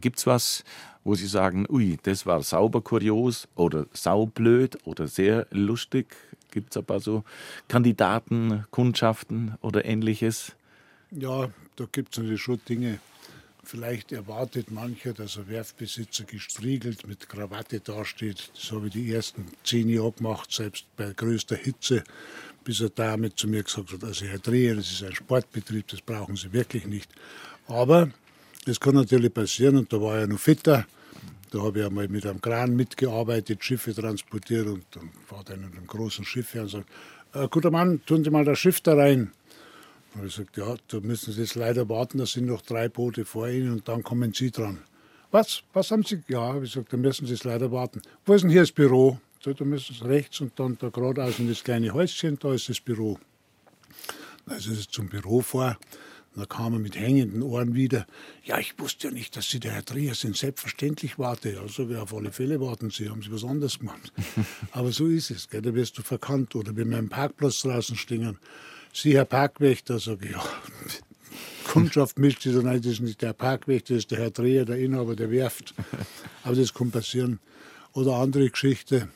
[0.00, 0.64] gibt es was,
[1.04, 6.16] wo Sie sagen, ui, das war sauber kurios oder saublöd oder sehr lustig?
[6.50, 7.24] Gibt es ein paar so
[7.68, 10.56] Kandidaten, Kundschaften oder ähnliches?
[11.10, 13.00] Ja, da gibt es natürlich schon Dinge.
[13.62, 18.50] Vielleicht erwartet mancher, dass ein Werfbesitzer gestriegelt mit Krawatte dasteht.
[18.54, 22.02] Das habe ich die ersten zehn Jahre gemacht, selbst bei größter Hitze,
[22.64, 26.00] bis er damit zu mir gesagt hat, also Herr Dreher, das ist ein Sportbetrieb, das
[26.00, 27.10] brauchen Sie wirklich nicht.
[27.68, 28.10] Aber
[28.66, 30.86] es kann natürlich passieren und da war er noch fitter.
[31.50, 35.76] Da habe ich einmal mit einem Kran mitgearbeitet, Schiffe transportiert und dann fährt einer mit
[35.76, 36.88] einem großen Schiff her und sagt,
[37.32, 39.32] äh, guter Mann, tun Sie mal das Schiff da rein.
[40.14, 43.24] Und ich sagte, ja, da müssen Sie jetzt leider warten, da sind noch drei Boote
[43.24, 44.78] vor Ihnen und dann kommen Sie dran.
[45.30, 45.62] Was?
[45.72, 46.22] Was haben Sie?
[46.28, 48.02] Ja, ich gesagt, da müssen Sie jetzt leider warten.
[48.26, 49.18] Wo ist denn hier das Büro?
[49.40, 52.68] So, da müssen Sie rechts und dann da geradeaus in das kleine Häuschen, da ist
[52.68, 53.18] das Büro.
[54.46, 55.78] Dann ist es zum Büro vor.
[56.34, 58.06] Und dann kam er mit hängenden Ohren wieder.
[58.44, 60.36] Ja, ich wusste ja nicht, dass Sie der Herr Trier sind.
[60.36, 61.58] Selbstverständlich warte.
[61.60, 63.10] Also wir auf alle Fälle warten Sie.
[63.10, 64.12] Haben Sie was anderes gemacht?
[64.72, 65.48] Aber so ist es.
[65.48, 65.62] Gell?
[65.62, 66.54] Da wirst du verkannt.
[66.54, 68.38] Oder wenn wir im Parkplatz draußen stehen.
[68.92, 70.44] Sie, Herr Parkwächter, sage ich, ja.
[71.64, 74.64] Kundschaft mischt sich dann ein, das ist nicht der Parkwächter, das ist der Herr Dreher,
[74.64, 75.74] der Inhaber der Werft.
[76.44, 77.40] Aber das kann passieren.
[77.92, 79.08] Oder andere Geschichte.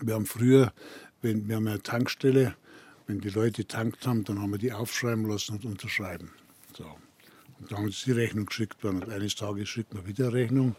[0.00, 0.72] Wir haben früher,
[1.22, 2.56] wenn wir haben eine Tankstelle,
[3.10, 6.30] wenn die Leute tankt haben, dann haben wir die aufschreiben lassen und unterschreiben.
[6.76, 6.84] So.
[7.58, 10.76] Und dann sie die Rechnung geschickt worden und eines Tages schickt man wieder Rechnung.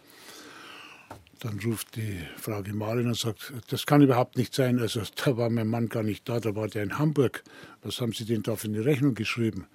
[1.40, 4.80] Dann ruft die Frau Gemahlin und sagt, das kann überhaupt nicht sein.
[4.80, 7.44] Also da war mein Mann gar nicht da, da war der in Hamburg.
[7.84, 9.68] Was haben Sie denn da für eine Rechnung geschrieben?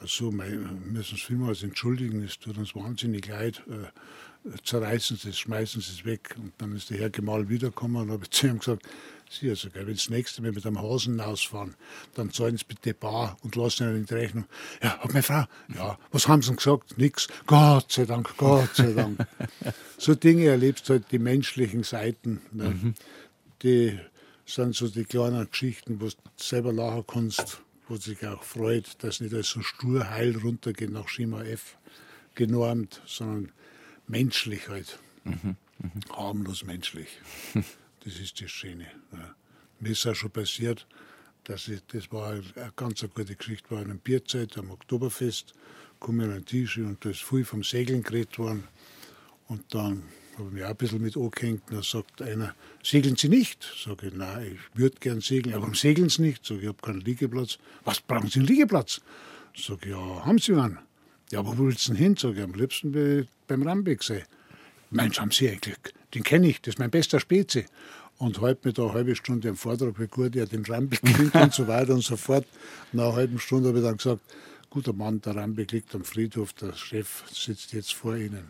[0.00, 3.62] Also, wir müssen uns vielmals entschuldigen, es tut uns wahnsinnig leid.
[3.70, 6.34] Äh, zerreißen Sie es, schmeißen Sie es weg.
[6.36, 8.86] Und dann ist der Herr Gemahl wiedergekommen und habe zu ihm gesagt,
[9.40, 11.74] Sie, also, wenn das nächste Mal mit einem Hasen ausfahren,
[12.14, 14.44] dann zahlen Sie bitte bar und lassen Ihnen die Rechnung.
[14.82, 16.96] Ja, aber meine Frau, ja, was haben Sie denn gesagt?
[16.98, 17.28] Nix.
[17.46, 19.18] Gott sei Dank, Gott sei Dank.
[19.98, 22.40] so Dinge erlebst du halt die menschlichen Seiten.
[22.52, 22.70] Ne?
[22.70, 22.94] Mhm.
[23.62, 23.98] Die
[24.46, 29.20] sind so die kleinen Geschichten, wo du selber lachen kannst, wo sich auch freut, dass
[29.20, 31.76] nicht alles so stur heil runtergeht nach Schema F
[32.34, 33.52] genormt, sondern
[34.06, 34.98] menschlich halt.
[35.24, 35.56] Mhm.
[35.78, 36.16] Mhm.
[36.16, 37.08] Harmlos menschlich.
[38.04, 38.86] Das ist das Schöne.
[39.12, 39.34] Ja.
[39.80, 40.86] Mir ist auch schon passiert,
[41.44, 45.54] dass ich, das war eine ganz eine gute Geschichte, war in einer Bierzeit am Oktoberfest,
[46.00, 48.64] komme an den Tisch und da ist viel vom Segeln geredet worden.
[49.48, 50.02] Und dann
[50.36, 51.62] habe ich mich auch ein bisschen mit angehängt.
[51.68, 53.66] Und dann sagt einer, segeln Sie nicht?
[53.82, 55.54] Sage ich, nein, ich würde gern segeln.
[55.54, 56.44] Aber warum segeln Sie nicht?
[56.44, 57.58] Sage ich, ich habe keinen Liegeplatz.
[57.84, 59.00] Was brauchen Sie einen Liegeplatz?
[59.56, 60.78] Sage ich, ja, haben Sie einen?
[61.30, 62.16] Ja, wo willst du denn hin?
[62.16, 64.24] Sage ich, am liebsten beim Rambecksee.
[64.94, 65.92] Mensch, haben Sie ein Glück.
[66.14, 67.66] Den kenne ich, das ist mein bester Spezi.
[68.16, 71.52] Und mir da eine halbe Stunde im Vortrag, wie gut er den Rambeck kennt und
[71.52, 72.46] so weiter und so fort.
[72.92, 74.20] Nach einer halben Stunde habe ich dann gesagt,
[74.70, 78.44] guter Mann, der Rambeck liegt am Friedhof, der Chef sitzt jetzt vor Ihnen.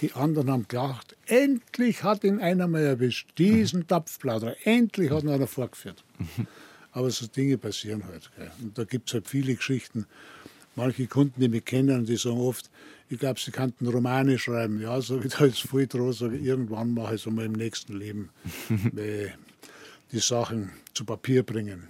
[0.00, 5.30] Die anderen haben gelacht, endlich hat ihn einer mal erwischt, diesen Tapfplauderer, endlich hat ihn
[5.30, 6.04] einer vorgeführt.
[6.92, 8.30] Aber so Dinge passieren halt.
[8.36, 8.50] Gell.
[8.62, 10.06] Und da gibt es halt viele Geschichten.
[10.80, 12.70] Manche Kunden, die mich kennen, die sagen oft,
[13.10, 14.80] ich glaube, sie könnten Romane schreiben.
[14.80, 17.98] Ja, so ich, da ist voll dran, sage irgendwann mache ich es einmal im nächsten
[17.98, 18.30] Leben,
[18.70, 21.88] die Sachen zu Papier bringen.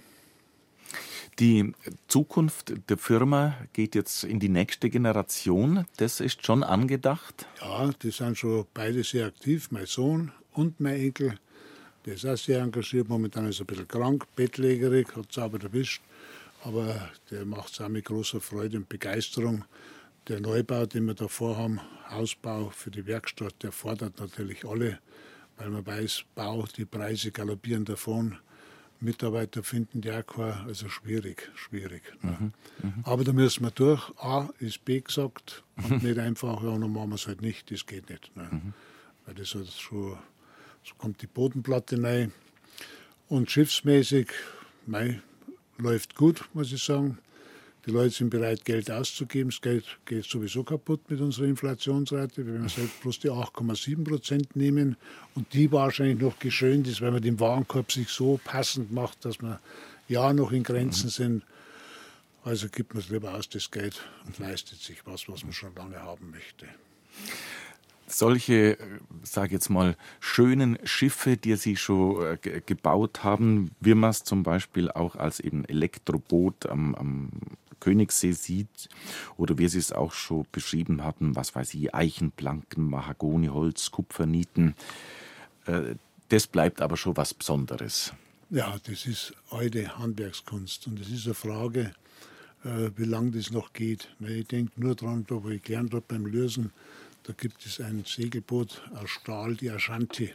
[1.39, 1.71] Die
[2.09, 5.85] Zukunft der Firma geht jetzt in die nächste Generation.
[5.95, 7.47] Das ist schon angedacht?
[7.61, 9.71] Ja, die sind schon beide sehr aktiv.
[9.71, 11.35] Mein Sohn und mein Enkel.
[12.05, 13.07] Der ist auch sehr engagiert.
[13.07, 16.01] Momentan ist er ein bisschen krank, bettlägerig, hat es aber erwischt.
[16.63, 19.65] Aber der macht es auch mit großer Freude und Begeisterung
[20.27, 24.99] der Neubau, den wir da vorhaben, Hausbau für die Werkstatt, der fordert natürlich alle,
[25.57, 28.37] weil man weiß, Bau, die Preise galoppieren davon.
[28.99, 32.03] Mitarbeiter finden die auch also schwierig, schwierig.
[32.21, 32.37] Ne?
[32.39, 32.53] Mhm,
[32.83, 33.03] mhm.
[33.03, 34.11] Aber da müssen wir durch.
[34.17, 37.87] A ist B gesagt und nicht einfach, ja, dann machen wir es halt nicht, das
[37.87, 38.35] geht nicht.
[38.35, 38.47] Ne?
[38.51, 38.73] Mhm.
[39.25, 40.19] Weil das hat schon,
[40.83, 42.31] so kommt die Bodenplatte rein.
[43.27, 44.27] Und schiffsmäßig,
[44.85, 45.21] mei,
[45.81, 47.17] läuft gut, muss ich sagen.
[47.85, 49.49] Die Leute sind bereit, Geld auszugeben.
[49.49, 52.45] Das Geld geht sowieso kaputt mit unserer Inflationsrate.
[52.45, 54.97] Wenn wir selbst bloß die 8,7 Prozent nehmen
[55.33, 59.41] und die wahrscheinlich noch geschönt ist, weil man den Warenkorb sich so passend macht, dass
[59.41, 59.59] wir
[60.07, 61.11] ja noch in Grenzen mhm.
[61.11, 61.43] sind.
[62.43, 65.73] Also gibt man es lieber aus, das Geld, und leistet sich was, was man schon
[65.75, 66.67] lange haben möchte
[68.11, 68.77] solche,
[69.23, 74.43] sage jetzt mal, schönen Schiffe, die Sie schon äh, gebaut haben, wie man es zum
[74.43, 77.29] Beispiel auch als eben Elektroboot am, am
[77.79, 78.89] Königssee sieht
[79.37, 84.75] oder wie Sie es auch schon beschrieben hatten, was weiß ich, Eichenplanken, Mahagoniholz, Kupfernieten.
[85.65, 85.95] Äh,
[86.29, 88.13] das bleibt aber schon was Besonderes.
[88.49, 91.93] Ja, das ist alte Handwerkskunst und es ist eine Frage,
[92.63, 94.09] äh, wie lange das noch geht.
[94.19, 96.71] Ich denke nur daran, da ich gelernt habe beim Lösen,
[97.23, 100.33] da gibt es ein Segelboot aus Stahl, die Ashanti.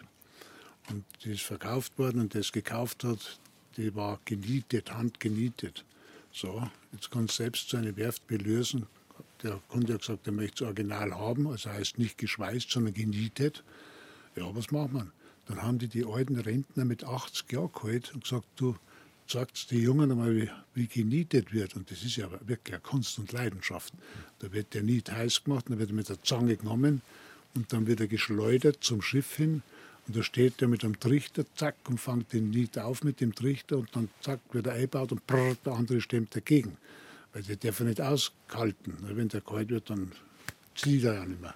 [0.89, 3.41] Und die ist verkauft worden und der es gekauft hat,
[3.76, 5.84] die war genietet, handgenietet.
[6.32, 8.87] So, jetzt kann es selbst so eine Werft belösen.
[9.43, 13.64] Der Kunde hat gesagt, er möchte das Original haben, also heißt nicht geschweißt, sondern genietet.
[14.37, 15.12] Ja, was macht man?
[15.47, 18.76] Dann haben die die alten Rentner mit 80 Jahren geholt und gesagt, du,
[19.31, 21.77] sagt die Jungen einmal, wie, wie genietet wird.
[21.77, 23.93] Und das ist ja wirklich eine Kunst und Leidenschaft.
[24.39, 27.03] Da wird der Niet heiß gemacht, dann wird er mit der Zange genommen
[27.55, 29.62] und dann wird er geschleudert zum Schiff hin.
[30.07, 33.35] Und da steht er mit einem Trichter, zack, und fängt den Niet auf mit dem
[33.35, 36.77] Trichter und dann zack, wird er eingebaut und brrr, der andere stemmt dagegen.
[37.33, 38.97] Weil der darf er nicht auskalten.
[39.03, 40.12] Wenn der kalt wird, dann
[40.77, 41.55] zieht er ja nicht mehr.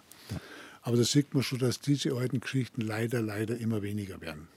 [0.82, 4.48] Aber da sieht man schon, dass diese alten Geschichten leider, leider immer weniger werden.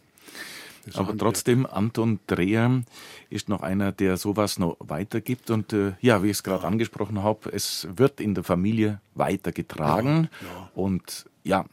[0.94, 2.84] Aber trotzdem, Anton Dreher
[3.30, 5.50] ist noch einer, der sowas noch weitergibt.
[5.50, 6.68] Und äh, ja, wie ich es gerade ja.
[6.68, 10.30] angesprochen habe, es wird in der Familie weitergetragen.
[10.42, 10.70] Ja, ja.
[10.76, 11.66] Und ja,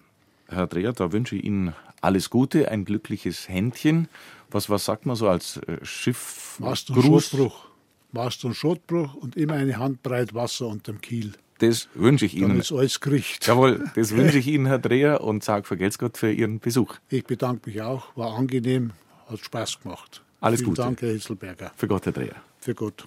[0.48, 4.08] Herr Dreher, da wünsche ich Ihnen alles Gute, ein glückliches Händchen.
[4.50, 6.56] Was, was sagt man so als äh, Schiff?
[6.58, 7.66] Mast und Schotbruch.
[8.12, 11.34] Mast und Schotbruch und immer eine Handbreit Wasser unterm Kiel.
[11.60, 12.48] Das wünsche ich Ihnen.
[12.48, 13.46] Dann ist alles gericht.
[13.46, 16.96] Jawohl, das wünsche ich Ihnen, Herr Dreher, und sage vergelt's Gott für Ihren Besuch.
[17.08, 18.92] Ich bedanke mich auch, war angenehm,
[19.28, 20.22] hat Spaß gemacht.
[20.40, 20.82] Alles Vielen Gute.
[20.82, 21.72] Danke, Herr Hisselberger.
[21.76, 22.36] Für Gott, Herr Dreher.
[22.60, 23.04] Für Gott.